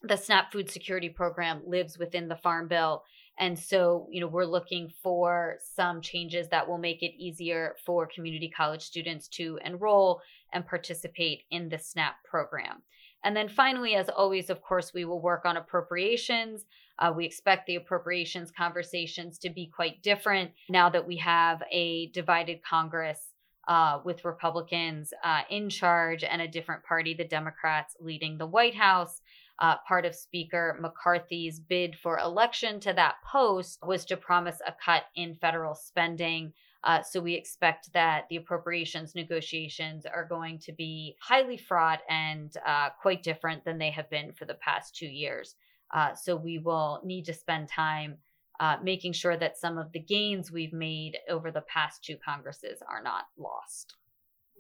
the 0.02 0.18
SNAP 0.18 0.52
food 0.52 0.70
security 0.70 1.10
program 1.10 1.62
lives 1.66 1.98
within 1.98 2.28
the 2.28 2.36
Farm 2.36 2.68
Bill. 2.68 3.04
And 3.38 3.58
so, 3.60 4.08
you 4.12 4.22
know, 4.22 4.28
we're 4.28 4.46
looking 4.46 4.90
for 5.04 5.58
some 5.76 6.02
changes 6.02 6.48
that 6.50 6.68
will 6.68 6.78
make 6.78 7.04
it 7.04 7.22
easier 7.22 7.76
for 7.86 8.08
community 8.08 8.50
college 8.50 8.82
students 8.82 9.28
to 9.30 9.60
enroll 9.66 10.22
and 10.54 10.66
participate 10.66 11.44
in 11.52 11.68
the 11.68 11.78
SNAP 11.78 12.16
program. 12.24 12.82
And 13.24 13.36
then 13.36 13.50
finally, 13.50 13.96
as 13.96 14.08
always, 14.08 14.50
of 14.50 14.62
course, 14.62 14.94
we 14.94 15.04
will 15.04 15.22
work 15.22 15.46
on 15.46 15.58
appropriations. 15.58 16.66
Uh, 17.00 17.14
we 17.16 17.26
expect 17.26 17.66
the 17.68 17.76
appropriations 17.76 18.52
conversations 18.52 19.38
to 19.40 19.50
be 19.50 19.68
quite 19.68 20.02
different 20.02 20.52
now 20.70 20.90
that 20.90 21.08
we 21.08 21.18
have 21.18 21.62
a 21.72 22.08
divided 22.08 22.64
Congress 22.64 23.34
uh, 23.68 24.00
with 24.04 24.26
Republicans 24.26 25.12
uh, 25.24 25.42
in 25.50 25.70
charge 25.70 26.24
and 26.24 26.42
a 26.42 26.48
different 26.48 26.84
party, 26.84 27.14
the 27.14 27.26
Democrats, 27.26 27.96
leading 28.00 28.38
the 28.38 28.46
White 28.46 28.76
House. 28.76 29.22
Uh, 29.58 29.76
part 29.88 30.06
of 30.06 30.14
Speaker 30.14 30.78
McCarthy's 30.82 31.60
bid 31.62 31.96
for 31.96 32.20
election 32.20 32.80
to 32.82 32.92
that 32.92 33.16
post 33.26 33.80
was 33.84 34.04
to 34.06 34.18
promise 34.18 34.60
a 34.68 34.74
cut 34.84 35.04
in 35.16 35.34
federal 35.36 35.74
spending. 35.74 36.52
Uh, 36.84 37.02
so 37.02 37.20
we 37.20 37.34
expect 37.34 37.92
that 37.94 38.26
the 38.30 38.36
appropriations 38.36 39.16
negotiations 39.16 40.06
are 40.06 40.26
going 40.26 40.60
to 40.60 40.72
be 40.74 41.16
highly 41.22 41.58
fraught 41.58 42.02
and 42.10 42.56
uh, 42.68 42.90
quite 43.02 43.24
different 43.24 43.64
than 43.66 43.80
they 43.80 43.90
have 43.90 44.10
been 44.10 44.34
for 44.34 44.46
the 44.46 44.54
past 44.56 44.96
two 44.96 45.08
years. 45.08 45.56
Uh, 45.96 46.14
so 46.14 46.36
we 46.36 46.60
will 46.60 47.02
need 47.06 47.24
to 47.24 47.34
spend 47.34 47.70
time 47.70 48.18
uh, 48.60 48.76
making 48.84 49.14
sure 49.14 49.38
that 49.38 49.58
some 49.58 49.78
of 49.78 49.92
the 49.94 50.00
gains 50.00 50.52
we've 50.52 50.74
made 50.74 51.18
over 51.30 51.52
the 51.52 51.62
past 51.62 52.04
two 52.04 52.18
Congresses 52.24 52.80
are 52.88 53.02
not 53.02 53.24
lost. 53.38 53.96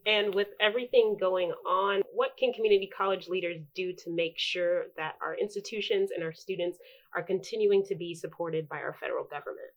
And 0.05 0.33
with 0.33 0.47
everything 0.61 1.17
going 1.19 1.51
on, 1.67 2.03
what 2.13 2.37
can 2.37 2.53
community 2.53 2.89
college 2.95 3.27
leaders 3.27 3.57
do 3.73 3.91
to 3.91 4.15
make 4.15 4.35
sure 4.37 4.85
that 4.97 5.15
our 5.21 5.35
institutions 5.35 6.11
and 6.15 6.23
our 6.23 6.33
students 6.33 6.77
are 7.15 7.23
continuing 7.23 7.83
to 7.85 7.95
be 7.95 8.15
supported 8.15 8.69
by 8.69 8.77
our 8.77 8.95
federal 8.99 9.25
government? 9.25 9.71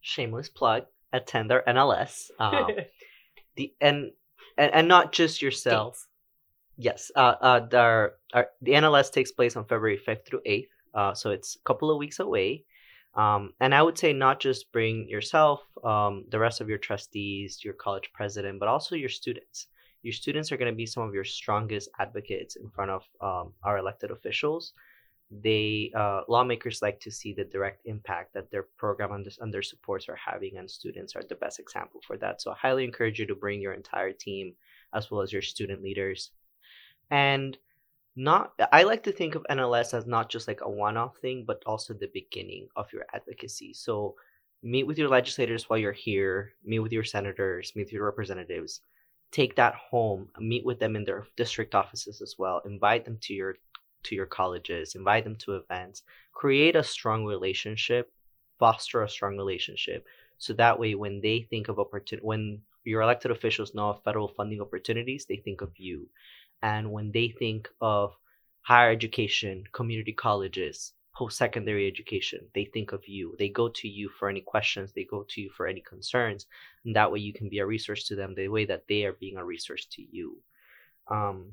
Shameless 0.00 0.48
plug. 0.48 0.84
Attend 1.12 1.52
our 1.52 1.62
NLS. 1.66 2.30
Um, 2.38 2.66
the 3.56 3.72
and, 3.80 4.10
and 4.58 4.74
and 4.74 4.88
not 4.88 5.12
just 5.12 5.42
yourself. 5.42 6.06
Yes. 6.80 7.10
Uh, 7.14 7.34
uh, 7.42 7.66
our, 7.74 8.14
our 8.32 8.46
the 8.62 8.72
NLS 8.72 9.12
takes 9.12 9.32
place 9.32 9.54
on 9.54 9.66
February 9.66 9.98
fifth 9.98 10.26
through 10.26 10.40
eighth. 10.46 10.72
Uh, 10.94 11.12
so 11.12 11.28
it's 11.28 11.56
a 11.56 11.62
couple 11.64 11.90
of 11.90 11.98
weeks 11.98 12.20
away. 12.20 12.64
Um, 13.14 13.52
and 13.60 13.74
I 13.74 13.82
would 13.82 13.98
say 13.98 14.14
not 14.14 14.40
just 14.40 14.72
bring 14.72 15.06
yourself, 15.06 15.60
um, 15.84 16.24
the 16.30 16.38
rest 16.38 16.62
of 16.62 16.70
your 16.70 16.78
trustees, 16.78 17.60
your 17.62 17.74
college 17.74 18.10
president, 18.14 18.60
but 18.60 18.68
also 18.68 18.96
your 18.96 19.10
students. 19.10 19.66
Your 20.02 20.14
students 20.14 20.50
are 20.50 20.56
going 20.56 20.72
to 20.72 20.76
be 20.76 20.86
some 20.86 21.02
of 21.02 21.12
your 21.12 21.24
strongest 21.24 21.90
advocates 21.98 22.56
in 22.56 22.70
front 22.70 22.90
of 22.90 23.02
um, 23.20 23.52
our 23.62 23.76
elected 23.76 24.10
officials. 24.10 24.72
They 25.30 25.92
uh, 25.94 26.22
lawmakers 26.28 26.80
like 26.80 26.98
to 27.00 27.10
see 27.10 27.34
the 27.34 27.44
direct 27.44 27.82
impact 27.84 28.32
that 28.32 28.50
their 28.50 28.64
program 28.78 29.12
and 29.12 29.52
their 29.52 29.62
supports 29.62 30.08
are 30.08 30.16
having, 30.16 30.56
and 30.56 30.70
students 30.70 31.14
are 31.14 31.22
the 31.28 31.34
best 31.34 31.60
example 31.60 32.00
for 32.06 32.16
that. 32.16 32.40
So 32.40 32.52
I 32.52 32.54
highly 32.56 32.84
encourage 32.84 33.18
you 33.18 33.26
to 33.26 33.34
bring 33.34 33.60
your 33.60 33.74
entire 33.74 34.12
team 34.12 34.54
as 34.94 35.10
well 35.10 35.20
as 35.20 35.30
your 35.30 35.42
student 35.42 35.82
leaders. 35.82 36.30
And 37.10 37.56
not 38.16 38.52
I 38.72 38.82
like 38.82 39.02
to 39.04 39.12
think 39.12 39.34
of 39.34 39.46
NLS 39.50 39.94
as 39.94 40.06
not 40.06 40.30
just 40.30 40.48
like 40.48 40.60
a 40.62 40.70
one-off 40.70 41.16
thing, 41.18 41.44
but 41.46 41.62
also 41.66 41.94
the 41.94 42.10
beginning 42.12 42.68
of 42.76 42.92
your 42.92 43.04
advocacy. 43.14 43.72
So 43.72 44.14
meet 44.62 44.86
with 44.86 44.98
your 44.98 45.08
legislators 45.08 45.68
while 45.68 45.78
you're 45.78 45.92
here, 45.92 46.52
meet 46.64 46.80
with 46.80 46.92
your 46.92 47.04
senators, 47.04 47.72
meet 47.74 47.84
with 47.84 47.92
your 47.92 48.04
representatives. 48.04 48.80
Take 49.32 49.54
that 49.56 49.74
home, 49.74 50.28
meet 50.38 50.64
with 50.66 50.80
them 50.80 50.96
in 50.96 51.04
their 51.04 51.26
district 51.36 51.74
offices 51.74 52.20
as 52.20 52.34
well. 52.36 52.60
Invite 52.64 53.04
them 53.04 53.18
to 53.22 53.34
your 53.34 53.54
to 54.02 54.14
your 54.14 54.26
colleges, 54.26 54.94
invite 54.94 55.24
them 55.24 55.36
to 55.36 55.56
events, 55.56 56.02
create 56.32 56.74
a 56.74 56.82
strong 56.82 57.24
relationship, 57.24 58.10
foster 58.58 59.02
a 59.02 59.08
strong 59.08 59.36
relationship. 59.36 60.06
So 60.38 60.54
that 60.54 60.78
way 60.78 60.94
when 60.94 61.20
they 61.20 61.46
think 61.50 61.68
of 61.68 61.78
opportunity 61.78 62.26
when 62.26 62.62
your 62.84 63.02
elected 63.02 63.30
officials 63.30 63.74
know 63.74 63.90
of 63.90 64.02
federal 64.02 64.28
funding 64.28 64.60
opportunities, 64.60 65.26
they 65.26 65.36
think 65.36 65.60
of 65.60 65.70
you. 65.76 66.08
And 66.62 66.92
when 66.92 67.12
they 67.12 67.28
think 67.28 67.68
of 67.80 68.16
higher 68.62 68.90
education, 68.90 69.64
community 69.72 70.12
colleges, 70.12 70.92
post 71.14 71.38
secondary 71.38 71.86
education, 71.86 72.40
they 72.54 72.64
think 72.64 72.92
of 72.92 73.06
you. 73.06 73.34
They 73.38 73.48
go 73.48 73.68
to 73.68 73.88
you 73.88 74.08
for 74.08 74.28
any 74.28 74.40
questions, 74.40 74.92
they 74.92 75.04
go 75.04 75.24
to 75.28 75.40
you 75.40 75.50
for 75.56 75.66
any 75.66 75.80
concerns. 75.80 76.46
And 76.84 76.94
that 76.96 77.10
way 77.10 77.20
you 77.20 77.32
can 77.32 77.48
be 77.48 77.58
a 77.58 77.66
resource 77.66 78.06
to 78.08 78.16
them 78.16 78.34
the 78.34 78.48
way 78.48 78.64
that 78.66 78.84
they 78.88 79.04
are 79.04 79.14
being 79.14 79.36
a 79.36 79.44
resource 79.44 79.86
to 79.92 80.02
you. 80.02 80.38
Um, 81.10 81.52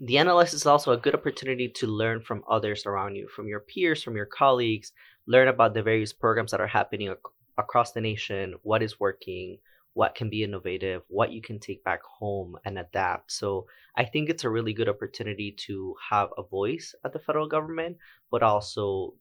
the 0.00 0.14
NLS 0.14 0.54
is 0.54 0.66
also 0.66 0.92
a 0.92 0.96
good 0.96 1.14
opportunity 1.14 1.68
to 1.68 1.86
learn 1.86 2.20
from 2.20 2.44
others 2.48 2.84
around 2.84 3.14
you, 3.14 3.28
from 3.28 3.46
your 3.46 3.60
peers, 3.60 4.02
from 4.02 4.16
your 4.16 4.26
colleagues, 4.26 4.92
learn 5.26 5.48
about 5.48 5.74
the 5.74 5.82
various 5.82 6.12
programs 6.12 6.50
that 6.50 6.60
are 6.60 6.66
happening 6.66 7.08
ac- 7.08 7.18
across 7.56 7.92
the 7.92 8.00
nation, 8.00 8.54
what 8.62 8.82
is 8.82 8.98
working, 8.98 9.58
what 9.94 10.14
can 10.14 10.28
be 10.28 10.42
innovative, 10.42 11.02
what 11.08 11.32
you 11.32 11.40
can 11.40 11.58
take 11.58 11.82
back 11.84 12.02
home 12.02 12.56
and 12.64 12.78
adapt. 12.78 13.32
So 13.32 13.66
I 13.96 14.04
think 14.04 14.28
it's 14.28 14.44
a 14.44 14.50
really 14.50 14.72
good 14.72 14.88
opportunity 14.88 15.56
to 15.66 15.94
have 16.10 16.28
a 16.36 16.42
voice 16.42 16.94
at 17.04 17.12
the 17.12 17.18
federal 17.18 17.48
government, 17.48 17.96
but 18.30 18.42
also 18.42 19.14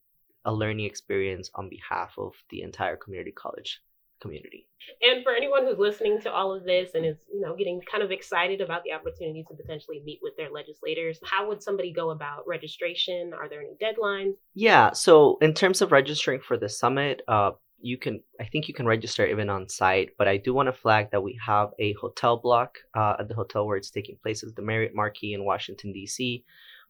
a 0.45 0.53
learning 0.53 0.85
experience 0.85 1.49
on 1.55 1.69
behalf 1.69 2.13
of 2.17 2.33
the 2.49 2.61
entire 2.61 2.97
community 2.97 3.31
college 3.31 3.79
community. 4.23 4.67
And 5.01 5.23
for 5.23 5.33
anyone 5.33 5.65
who's 5.65 5.77
listening 5.77 6.19
to 6.21 6.31
all 6.31 6.53
of 6.53 6.63
this 6.63 6.91
and 6.93 7.05
is, 7.05 7.17
you 7.31 7.41
know, 7.41 7.55
getting 7.55 7.81
kind 7.89 8.03
of 8.03 8.11
excited 8.11 8.61
about 8.61 8.83
the 8.83 8.93
opportunity 8.93 9.45
to 9.47 9.55
potentially 9.55 10.01
meet 10.03 10.19
with 10.21 10.35
their 10.37 10.49
legislators, 10.49 11.19
how 11.23 11.47
would 11.47 11.61
somebody 11.61 11.93
go 11.93 12.09
about 12.09 12.47
registration? 12.47 13.31
Are 13.37 13.47
there 13.49 13.61
any 13.61 13.75
deadlines? 13.81 14.33
Yeah, 14.55 14.91
so 14.93 15.37
in 15.41 15.53
terms 15.53 15.81
of 15.81 15.91
registering 15.91 16.39
for 16.39 16.57
the 16.57 16.69
summit, 16.69 17.21
uh, 17.27 17.51
you 17.83 17.97
can 17.97 18.21
i 18.39 18.45
think 18.45 18.67
you 18.67 18.73
can 18.73 18.85
register 18.85 19.25
even 19.25 19.49
on 19.49 19.67
site 19.67 20.11
but 20.17 20.27
i 20.27 20.37
do 20.37 20.53
want 20.53 20.67
to 20.67 20.73
flag 20.73 21.09
that 21.11 21.21
we 21.21 21.37
have 21.45 21.71
a 21.79 21.93
hotel 21.93 22.37
block 22.37 22.77
uh, 22.95 23.15
at 23.19 23.27
the 23.27 23.35
hotel 23.35 23.65
where 23.65 23.77
it's 23.77 23.91
taking 23.91 24.17
place 24.23 24.43
is 24.43 24.53
the 24.53 24.61
marriott 24.61 24.95
marquis 24.95 25.33
in 25.33 25.43
washington 25.43 25.91
d.c 25.91 26.43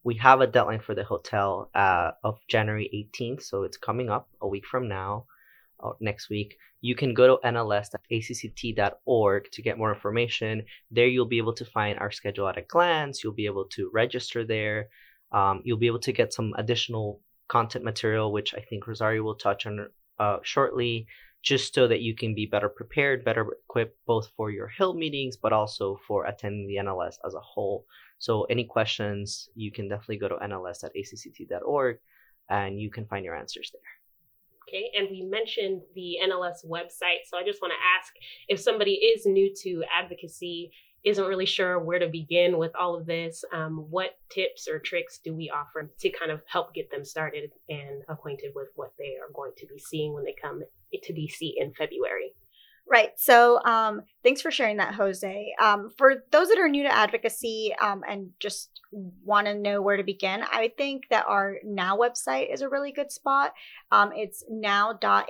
we 0.04 0.16
have 0.16 0.42
a 0.42 0.48
deadline 0.48 0.80
for 0.80 0.96
the 0.96 1.04
hotel 1.04 1.70
uh, 1.76 2.12
of 2.24 2.40
january 2.48 2.90
18th 2.94 3.44
so 3.44 3.64
it's 3.64 3.78
coming 3.78 4.10
up 4.10 4.30
a 4.42 4.48
week 4.48 4.66
from 4.66 4.88
now 4.88 5.26
uh, 5.84 5.92
next 6.00 6.30
week. 6.30 6.58
You 6.82 6.96
can 6.96 7.14
go 7.14 7.28
to 7.28 7.48
nls.acct.org 7.48 9.52
to 9.52 9.62
get 9.62 9.78
more 9.78 9.94
information. 9.94 10.64
There 10.92 11.08
you'll 11.08 11.26
be 11.26 11.38
able 11.38 11.54
to 11.56 11.66
find 11.66 12.00
our 12.00 12.12
schedule 12.12 12.48
at 12.48 12.58
a 12.58 12.62
glance. 12.62 13.24
You'll 13.24 13.34
be 13.34 13.48
able 13.48 13.66
to 13.72 13.90
register 13.94 14.46
there. 14.46 14.88
Um, 15.32 15.62
you'll 15.66 15.78
be 15.78 15.88
able 15.88 16.00
to 16.00 16.14
get 16.14 16.34
some 16.34 16.54
additional 16.58 17.22
content 17.48 17.84
material 17.84 18.32
which 18.32 18.56
i 18.56 18.62
think 18.62 18.88
rosario 18.88 19.22
will 19.22 19.36
touch 19.36 19.66
on 19.66 19.86
uh, 20.20 20.38
shortly, 20.44 21.08
just 21.44 21.76
so 21.76 21.88
that 21.88 22.02
you 22.02 22.16
can 22.16 22.34
be 22.34 22.46
better 22.46 22.70
prepared, 22.70 23.26
better 23.26 23.46
equipped 23.70 23.98
both 24.06 24.30
for 24.38 24.50
your 24.50 24.68
Hill 24.68 24.94
meetings, 24.94 25.36
but 25.36 25.54
also 25.54 26.00
for 26.08 26.26
attending 26.26 26.68
the 26.68 26.76
NLS 26.76 27.16
as 27.26 27.36
a 27.36 27.40
whole. 27.40 27.86
So, 28.20 28.44
any 28.44 28.64
questions, 28.64 29.50
you 29.56 29.72
can 29.72 29.90
definitely 29.90 30.18
go 30.18 30.30
to 30.30 30.36
nls.acct.org 30.36 31.98
and 32.50 32.80
you 32.80 32.90
can 32.90 33.06
find 33.06 33.26
your 33.26 33.36
answers 33.36 33.72
there. 33.74 33.82
Okay, 34.70 34.90
and 34.98 35.10
we 35.12 35.24
mentioned 35.24 35.82
the 35.94 36.18
NLS 36.24 36.66
website. 36.66 37.26
So, 37.26 37.38
I 37.38 37.44
just 37.44 37.62
want 37.62 37.74
to 37.74 38.00
ask 38.00 38.14
if 38.48 38.60
somebody 38.60 38.94
is 38.94 39.26
new 39.26 39.54
to 39.64 39.84
advocacy 39.94 40.72
isn't 41.04 41.26
really 41.26 41.46
sure 41.46 41.80
where 41.80 42.00
to 42.00 42.08
begin 42.08 42.58
with 42.58 42.72
all 42.76 42.96
of 42.96 43.06
this, 43.06 43.44
um, 43.52 43.86
what 43.90 44.18
tips 44.30 44.68
or 44.68 44.80
tricks 44.80 45.20
do 45.24 45.34
we 45.34 45.50
offer 45.50 45.92
to 46.00 46.10
kind 46.10 46.32
of 46.32 46.42
help 46.48 46.74
get 46.74 46.90
them 46.90 47.04
started 47.04 47.52
and 47.70 48.04
acquainted 48.08 48.52
with 48.56 48.70
what 48.76 48.94
they 48.98 49.16
are 49.22 49.32
going 49.34 49.52
to 49.58 49.68
be 49.68 49.78
seeing 49.78 50.14
when 50.14 50.24
they 50.24 50.36
come 50.42 50.62
to 50.94 51.14
DC 51.14 51.54
in 51.58 51.74
February? 51.74 52.34
Right. 52.88 53.12
So, 53.18 53.62
um, 53.64 54.02
thanks 54.24 54.42
for 54.42 54.52
sharing 54.52 54.78
that, 54.78 54.94
Jose. 54.96 55.54
Um, 55.62 55.90
for 55.98 56.24
those 56.32 56.48
that 56.50 56.58
are 56.58 56.70
new 56.70 56.84
to 56.84 56.96
advocacy 56.96 57.76
um, 57.82 58.04
and 58.08 58.30
just 58.40 58.70
want 59.26 59.48
to 59.48 59.56
know 59.56 59.82
where 59.82 59.98
to 59.98 60.04
begin, 60.04 60.44
I 60.44 60.72
think 60.78 61.10
that 61.10 61.26
our 61.28 61.56
Now 61.64 61.98
website 61.98 62.54
is 62.54 62.62
a 62.62 62.70
really 62.70 62.92
good 62.92 63.12
spot. 63.12 63.54
Um, 63.92 64.12
it's 64.16 64.44
now.acct.org, 64.50 65.28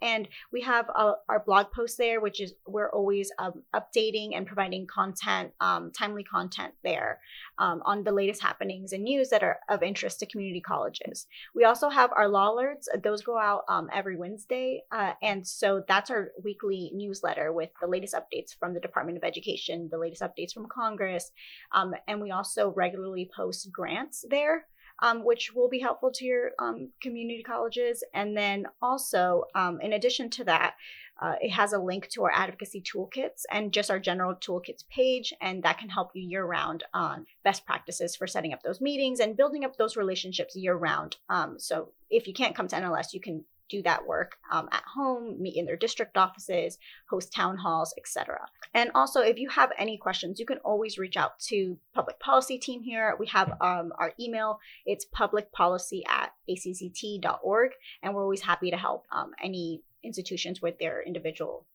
and 0.00 0.28
we 0.52 0.60
have 0.62 0.90
our 0.94 1.42
blog 1.44 1.72
post 1.72 1.98
there, 1.98 2.20
which 2.20 2.40
is 2.40 2.54
we're 2.66 2.90
always 2.90 3.32
um, 3.38 3.62
updating 3.74 4.36
and 4.36 4.46
providing 4.46 4.86
content, 4.86 5.52
um, 5.60 5.90
timely 5.90 6.22
content 6.24 6.74
there 6.84 7.18
um, 7.58 7.82
on 7.84 8.04
the 8.04 8.12
latest 8.12 8.42
happenings 8.42 8.92
and 8.92 9.02
news 9.04 9.30
that 9.30 9.42
are 9.42 9.58
of 9.68 9.82
interest 9.82 10.20
to 10.20 10.26
community 10.26 10.60
colleges. 10.60 11.26
We 11.54 11.64
also 11.64 11.88
have 11.88 12.12
our 12.14 12.28
law 12.28 12.54
alerts; 12.54 12.86
those 13.02 13.22
go 13.22 13.38
out 13.38 13.64
every 13.92 14.16
Wednesday, 14.16 14.84
uh, 14.92 15.14
and 15.22 15.46
so 15.46 15.82
that's 15.88 16.10
our 16.10 16.32
weekly 16.42 16.90
newsletter 16.94 17.31
with 17.52 17.70
the 17.80 17.86
latest 17.86 18.14
updates 18.14 18.54
from 18.58 18.74
the 18.74 18.80
Department 18.80 19.16
of 19.18 19.24
Education, 19.24 19.88
the 19.90 19.98
latest 19.98 20.22
updates 20.22 20.52
from 20.52 20.66
Congress, 20.66 21.30
um, 21.72 21.94
and 22.06 22.20
we 22.20 22.30
also 22.30 22.72
regularly 22.76 23.30
post 23.34 23.70
grants 23.72 24.24
there. 24.28 24.66
Um, 25.00 25.24
which 25.24 25.52
will 25.52 25.68
be 25.68 25.80
helpful 25.80 26.12
to 26.12 26.24
your 26.24 26.50
um, 26.60 26.90
community 27.00 27.42
colleges. 27.42 28.04
And 28.14 28.36
then 28.36 28.66
also, 28.80 29.44
um, 29.54 29.80
in 29.80 29.94
addition 29.94 30.30
to 30.30 30.44
that, 30.44 30.74
uh, 31.22 31.34
it 31.40 31.50
has 31.50 31.72
a 31.72 31.78
link 31.78 32.08
to 32.08 32.24
our 32.24 32.32
advocacy 32.32 32.82
toolkits 32.82 33.42
and 33.50 33.72
just 33.72 33.90
our 33.90 34.00
general 34.00 34.34
toolkits 34.34 34.84
page, 34.88 35.32
and 35.40 35.62
that 35.62 35.78
can 35.78 35.88
help 35.88 36.10
you 36.14 36.22
year 36.22 36.44
round 36.44 36.82
on 36.92 37.26
best 37.44 37.64
practices 37.64 38.16
for 38.16 38.26
setting 38.26 38.52
up 38.52 38.62
those 38.62 38.80
meetings 38.80 39.20
and 39.20 39.36
building 39.36 39.64
up 39.64 39.76
those 39.76 39.96
relationships 39.96 40.56
year 40.56 40.74
round. 40.74 41.16
Um, 41.28 41.58
so 41.58 41.90
if 42.10 42.26
you 42.26 42.34
can't 42.34 42.56
come 42.56 42.66
to 42.68 42.76
NLS, 42.76 43.12
you 43.12 43.20
can 43.20 43.44
do 43.72 43.82
that 43.82 44.06
work 44.06 44.36
um, 44.52 44.68
at 44.70 44.84
home, 44.84 45.40
meet 45.40 45.56
in 45.56 45.64
their 45.64 45.76
district 45.76 46.16
offices, 46.18 46.78
host 47.08 47.32
town 47.32 47.56
halls, 47.56 47.94
etc. 47.96 48.38
And 48.74 48.90
also, 48.94 49.20
if 49.20 49.38
you 49.38 49.48
have 49.48 49.72
any 49.78 49.96
questions, 49.96 50.38
you 50.38 50.46
can 50.46 50.58
always 50.58 50.98
reach 50.98 51.16
out 51.16 51.40
to 51.48 51.78
public 51.94 52.20
policy 52.20 52.58
team 52.58 52.82
here. 52.82 53.16
We 53.18 53.26
have 53.28 53.50
um, 53.60 53.92
our 53.98 54.12
email. 54.20 54.60
It's 54.84 55.06
publicpolicy 55.06 56.02
at 56.06 56.32
acct.org, 56.48 57.70
and 58.02 58.14
we're 58.14 58.22
always 58.22 58.42
happy 58.42 58.70
to 58.70 58.76
help 58.76 59.06
um, 59.10 59.32
any 59.42 59.82
institutions 60.04 60.60
with 60.60 60.78
their 60.78 61.02
individual 61.02 61.66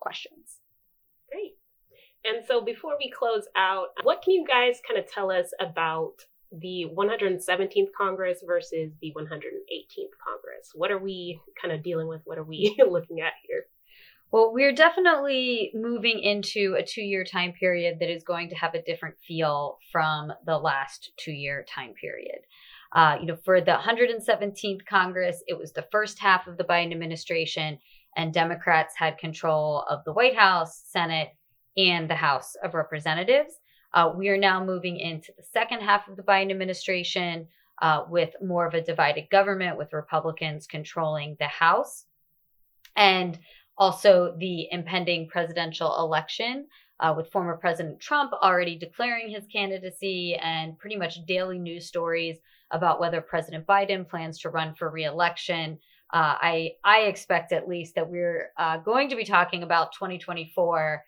questions. 0.00 0.60
Great. 1.30 1.56
And 2.24 2.44
so 2.46 2.60
before 2.60 2.96
we 2.98 3.10
close 3.10 3.46
out, 3.56 3.88
what 4.02 4.22
can 4.22 4.34
you 4.34 4.44
guys 4.46 4.80
kind 4.86 5.00
of 5.00 5.10
tell 5.10 5.30
us 5.30 5.50
about 5.60 6.26
the 6.52 6.86
117th 6.96 7.92
Congress 7.96 8.42
versus 8.46 8.92
the 9.00 9.12
118th 9.16 10.16
Congress? 10.24 10.70
What 10.74 10.90
are 10.90 10.98
we 10.98 11.40
kind 11.60 11.74
of 11.74 11.82
dealing 11.82 12.08
with? 12.08 12.22
What 12.24 12.38
are 12.38 12.44
we 12.44 12.76
looking 12.90 13.20
at 13.20 13.32
here? 13.46 13.64
Well, 14.30 14.52
we're 14.52 14.74
definitely 14.74 15.70
moving 15.74 16.20
into 16.20 16.76
a 16.78 16.84
two 16.84 17.00
year 17.00 17.24
time 17.24 17.52
period 17.52 17.98
that 18.00 18.12
is 18.12 18.22
going 18.24 18.50
to 18.50 18.56
have 18.56 18.74
a 18.74 18.82
different 18.82 19.16
feel 19.26 19.78
from 19.90 20.32
the 20.44 20.58
last 20.58 21.12
two 21.16 21.32
year 21.32 21.64
time 21.66 21.94
period. 21.94 22.40
Uh, 22.92 23.16
you 23.20 23.26
know, 23.26 23.36
for 23.36 23.60
the 23.60 23.72
117th 23.72 24.84
Congress, 24.88 25.42
it 25.46 25.58
was 25.58 25.72
the 25.72 25.86
first 25.90 26.18
half 26.18 26.46
of 26.46 26.56
the 26.56 26.64
Biden 26.64 26.92
administration, 26.92 27.78
and 28.16 28.32
Democrats 28.32 28.94
had 28.96 29.18
control 29.18 29.84
of 29.88 30.00
the 30.04 30.12
White 30.12 30.36
House, 30.36 30.82
Senate, 30.86 31.28
and 31.76 32.08
the 32.08 32.14
House 32.14 32.54
of 32.64 32.74
Representatives. 32.74 33.54
Uh, 33.94 34.12
we 34.14 34.28
are 34.28 34.38
now 34.38 34.64
moving 34.64 34.98
into 34.98 35.32
the 35.36 35.42
second 35.42 35.80
half 35.80 36.08
of 36.08 36.16
the 36.16 36.22
Biden 36.22 36.50
administration 36.50 37.48
uh, 37.80 38.04
with 38.08 38.34
more 38.42 38.66
of 38.66 38.74
a 38.74 38.82
divided 38.82 39.30
government, 39.30 39.78
with 39.78 39.92
Republicans 39.92 40.66
controlling 40.66 41.36
the 41.38 41.46
House, 41.46 42.04
and 42.96 43.38
also 43.76 44.34
the 44.38 44.68
impending 44.72 45.28
presidential 45.28 45.96
election 45.98 46.66
uh, 47.00 47.14
with 47.16 47.30
former 47.30 47.56
President 47.56 48.00
Trump 48.00 48.32
already 48.32 48.76
declaring 48.76 49.30
his 49.30 49.46
candidacy 49.46 50.34
and 50.34 50.78
pretty 50.78 50.96
much 50.96 51.24
daily 51.26 51.58
news 51.58 51.86
stories 51.86 52.38
about 52.70 53.00
whether 53.00 53.20
President 53.20 53.66
Biden 53.66 54.06
plans 54.08 54.38
to 54.40 54.50
run 54.50 54.74
for 54.74 54.90
reelection. 54.90 55.78
Uh, 56.12 56.34
I 56.40 56.72
I 56.84 57.00
expect 57.00 57.52
at 57.52 57.68
least 57.68 57.94
that 57.94 58.08
we're 58.08 58.50
uh, 58.58 58.78
going 58.78 59.08
to 59.10 59.16
be 59.16 59.24
talking 59.24 59.62
about 59.62 59.92
2024 59.92 61.04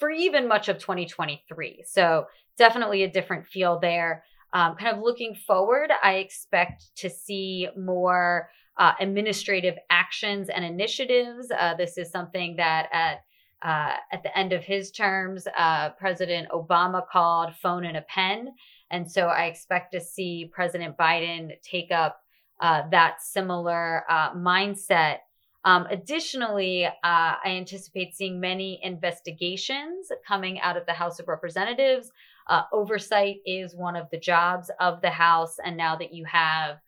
for 0.00 0.10
even 0.10 0.48
much 0.48 0.68
of 0.68 0.78
2023. 0.78 1.84
So 1.86 2.26
definitely 2.58 3.04
a 3.04 3.10
different 3.10 3.46
feel 3.46 3.78
there. 3.78 4.24
Um, 4.52 4.74
kind 4.74 4.96
of 4.96 5.02
looking 5.02 5.34
forward, 5.34 5.92
I 6.02 6.14
expect 6.14 6.96
to 6.96 7.08
see 7.08 7.68
more 7.78 8.50
uh, 8.78 8.94
administrative 8.98 9.76
actions 9.90 10.48
and 10.48 10.64
initiatives. 10.64 11.52
Uh, 11.56 11.74
this 11.74 11.98
is 11.98 12.10
something 12.10 12.56
that 12.56 12.88
at 12.92 13.20
uh, 13.62 13.92
at 14.10 14.22
the 14.22 14.38
end 14.38 14.54
of 14.54 14.64
his 14.64 14.90
terms, 14.90 15.46
uh, 15.58 15.90
President 15.90 16.48
Obama 16.48 17.06
called 17.06 17.54
phone 17.56 17.84
and 17.84 17.96
a 17.96 18.02
pen. 18.02 18.48
And 18.90 19.10
so 19.10 19.26
I 19.26 19.44
expect 19.44 19.92
to 19.92 20.00
see 20.00 20.50
President 20.50 20.96
Biden 20.96 21.50
take 21.62 21.90
up 21.92 22.22
uh, 22.60 22.82
that 22.90 23.20
similar 23.20 24.04
uh, 24.08 24.32
mindset. 24.34 25.18
Um, 25.64 25.86
additionally, 25.90 26.86
uh, 26.86 26.90
I 27.02 27.40
anticipate 27.44 28.16
seeing 28.16 28.40
many 28.40 28.80
investigations 28.82 30.08
coming 30.26 30.60
out 30.60 30.76
of 30.76 30.86
the 30.86 30.92
House 30.92 31.20
of 31.20 31.28
Representatives. 31.28 32.10
Uh, 32.48 32.62
oversight 32.72 33.36
is 33.44 33.74
one 33.74 33.94
of 33.94 34.08
the 34.10 34.18
jobs 34.18 34.70
of 34.80 35.02
the 35.02 35.10
House. 35.10 35.56
And 35.64 35.76
now 35.76 35.96
that 35.96 36.14
you 36.14 36.24
have 36.24 36.78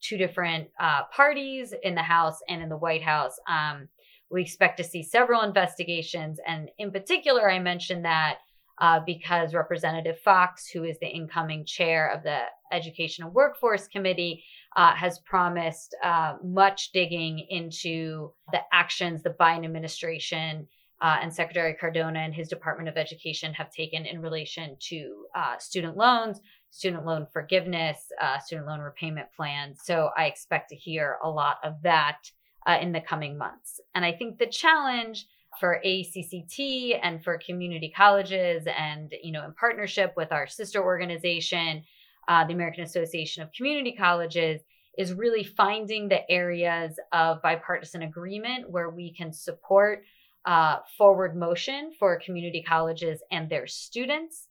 two 0.00 0.16
different 0.16 0.68
parties 1.12 1.74
in 1.82 1.94
the 1.94 2.02
House 2.02 2.40
and 2.48 2.62
in 2.62 2.70
the 2.70 2.76
White 2.76 3.02
House, 3.02 3.38
um, 3.46 3.88
we 4.30 4.40
expect 4.40 4.78
to 4.78 4.84
see 4.84 5.02
several 5.02 5.42
investigations. 5.42 6.40
And 6.46 6.70
in 6.78 6.90
particular, 6.90 7.50
I 7.50 7.58
mentioned 7.58 8.06
that 8.06 8.38
uh, 8.78 9.00
because 9.06 9.54
Representative 9.54 10.18
Foxx, 10.18 10.68
who 10.68 10.82
is 10.82 10.98
the 10.98 11.06
incoming 11.06 11.64
chair 11.64 12.10
of 12.10 12.22
the 12.22 12.40
Education 12.72 13.24
and 13.24 13.34
Workforce 13.34 13.86
Committee, 13.86 14.42
uh, 14.76 14.94
has 14.94 15.18
promised 15.20 15.94
uh, 16.02 16.34
much 16.42 16.92
digging 16.92 17.38
into 17.48 18.32
the 18.52 18.60
actions 18.72 19.22
the 19.22 19.30
Biden 19.30 19.64
administration 19.64 20.66
uh, 21.00 21.18
and 21.20 21.32
Secretary 21.32 21.74
Cardona 21.74 22.20
and 22.20 22.34
his 22.34 22.48
Department 22.48 22.88
of 22.88 22.96
Education 22.96 23.52
have 23.54 23.70
taken 23.70 24.06
in 24.06 24.22
relation 24.22 24.76
to 24.88 25.26
uh, 25.34 25.58
student 25.58 25.96
loans, 25.96 26.40
student 26.70 27.04
loan 27.04 27.26
forgiveness, 27.32 27.98
uh, 28.22 28.38
student 28.38 28.66
loan 28.66 28.80
repayment 28.80 29.28
plans. 29.36 29.80
So 29.84 30.10
I 30.16 30.26
expect 30.26 30.70
to 30.70 30.76
hear 30.76 31.18
a 31.22 31.28
lot 31.28 31.56
of 31.62 31.74
that 31.82 32.18
uh, 32.66 32.78
in 32.80 32.92
the 32.92 33.00
coming 33.00 33.36
months. 33.36 33.80
And 33.94 34.04
I 34.04 34.12
think 34.12 34.38
the 34.38 34.46
challenge 34.46 35.26
for 35.60 35.80
ACCT 35.84 36.98
and 37.02 37.22
for 37.22 37.38
community 37.38 37.92
colleges 37.94 38.66
and 38.76 39.14
you 39.22 39.30
know 39.30 39.44
in 39.44 39.52
partnership 39.52 40.12
with 40.16 40.32
our 40.32 40.48
sister 40.48 40.82
organization 40.82 41.84
uh, 42.28 42.44
the 42.46 42.52
American 42.52 42.84
Association 42.84 43.42
of 43.42 43.52
Community 43.52 43.92
Colleges 43.92 44.62
is 44.96 45.12
really 45.12 45.44
finding 45.44 46.08
the 46.08 46.28
areas 46.30 46.98
of 47.12 47.42
bipartisan 47.42 48.02
agreement 48.02 48.70
where 48.70 48.90
we 48.90 49.12
can 49.12 49.32
support 49.32 50.04
uh, 50.44 50.78
forward 50.96 51.34
motion 51.34 51.92
for 51.98 52.20
community 52.20 52.62
colleges 52.62 53.22
and 53.30 53.48
their 53.48 53.66
students 53.66 54.48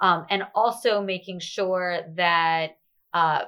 um, 0.00 0.26
and 0.30 0.42
also 0.54 1.02
making 1.02 1.38
sure 1.38 2.00
that 2.16 2.76
uh, 3.12 3.42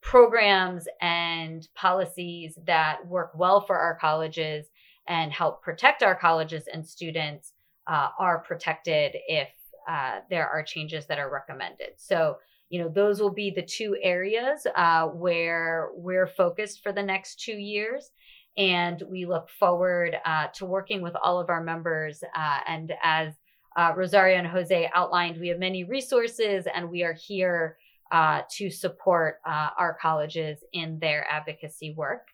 programs 0.00 0.88
and 1.00 1.68
policies 1.74 2.58
that 2.66 3.06
work 3.06 3.30
well 3.34 3.60
for 3.60 3.78
our 3.78 3.96
colleges 3.96 4.66
and 5.08 5.32
help 5.32 5.62
protect 5.62 6.02
our 6.02 6.14
colleges 6.14 6.64
and 6.72 6.86
students 6.86 7.52
uh, 7.86 8.08
are 8.18 8.38
protected 8.38 9.16
if 9.28 9.48
uh, 9.88 10.20
there 10.30 10.48
are 10.48 10.62
changes 10.62 11.06
that 11.06 11.18
are 11.18 11.30
recommended. 11.30 11.90
So, 11.96 12.36
you 12.72 12.78
know, 12.78 12.88
those 12.88 13.20
will 13.20 13.34
be 13.34 13.50
the 13.50 13.62
two 13.62 13.98
areas 14.02 14.66
uh, 14.74 15.04
where 15.08 15.90
we're 15.94 16.26
focused 16.26 16.82
for 16.82 16.90
the 16.90 17.02
next 17.02 17.38
two 17.38 17.52
years. 17.52 18.10
And 18.56 19.02
we 19.10 19.26
look 19.26 19.50
forward 19.50 20.16
uh, 20.24 20.46
to 20.54 20.64
working 20.64 21.02
with 21.02 21.14
all 21.22 21.38
of 21.38 21.50
our 21.50 21.62
members. 21.62 22.24
Uh, 22.34 22.60
and 22.66 22.94
as 23.02 23.34
uh, 23.76 23.92
Rosario 23.94 24.38
and 24.38 24.46
Jose 24.46 24.90
outlined, 24.94 25.38
we 25.38 25.48
have 25.48 25.58
many 25.58 25.84
resources 25.84 26.66
and 26.74 26.90
we 26.90 27.02
are 27.02 27.12
here 27.12 27.76
uh, 28.10 28.40
to 28.52 28.70
support 28.70 29.40
uh, 29.46 29.68
our 29.78 29.98
colleges 30.00 30.64
in 30.72 30.98
their 30.98 31.26
advocacy 31.30 31.92
work 31.94 32.28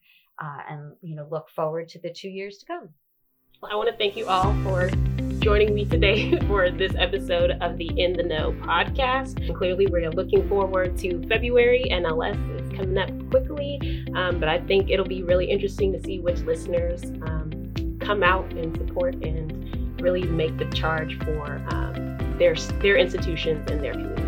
and 0.71 0.93
you 1.03 1.17
know 1.17 1.27
look 1.33 1.49
forward 1.51 1.89
to 1.89 1.99
the 1.99 2.13
two 2.13 2.29
years 2.29 2.59
to 2.59 2.67
come 2.67 2.89
i 3.69 3.75
want 3.75 3.89
to 3.89 3.97
thank 3.97 4.17
you 4.17 4.25
all 4.29 4.55
for 4.63 4.89
joining 5.49 5.75
me 5.75 5.87
today 5.87 6.39
for 6.47 6.71
this 6.71 6.93
episode 6.99 7.53
of 7.63 7.79
the 7.79 7.89
in 7.99 8.13
the 8.13 8.23
know 8.23 8.53
podcast. 8.61 9.57
Clearly 9.57 9.87
we're 9.87 10.11
looking 10.11 10.47
forward 10.47 10.99
to 10.99 11.27
february 11.27 11.87
nls 11.91 12.61
is 12.61 12.77
coming 12.77 12.99
up 12.99 13.09
quickly 13.31 14.05
um, 14.15 14.39
but 14.39 14.51
i 14.51 14.61
think 14.67 14.91
it'll 14.91 15.07
be 15.07 15.23
really 15.23 15.47
interesting 15.47 15.91
to 15.91 16.03
see 16.03 16.19
which 16.19 16.39
listeners 16.41 17.03
um, 17.23 17.97
come 17.99 18.23
out 18.23 18.53
and 18.53 18.77
support 18.77 19.15
and 19.25 20.03
really 20.03 20.25
make 20.25 20.55
the 20.59 20.67
charge 20.67 21.19
for 21.25 21.63
um, 21.71 22.19
their 22.39 22.55
their 22.83 22.99
institutions 22.99 23.71
and 23.71 23.83
their 23.83 23.95
community 23.95 24.28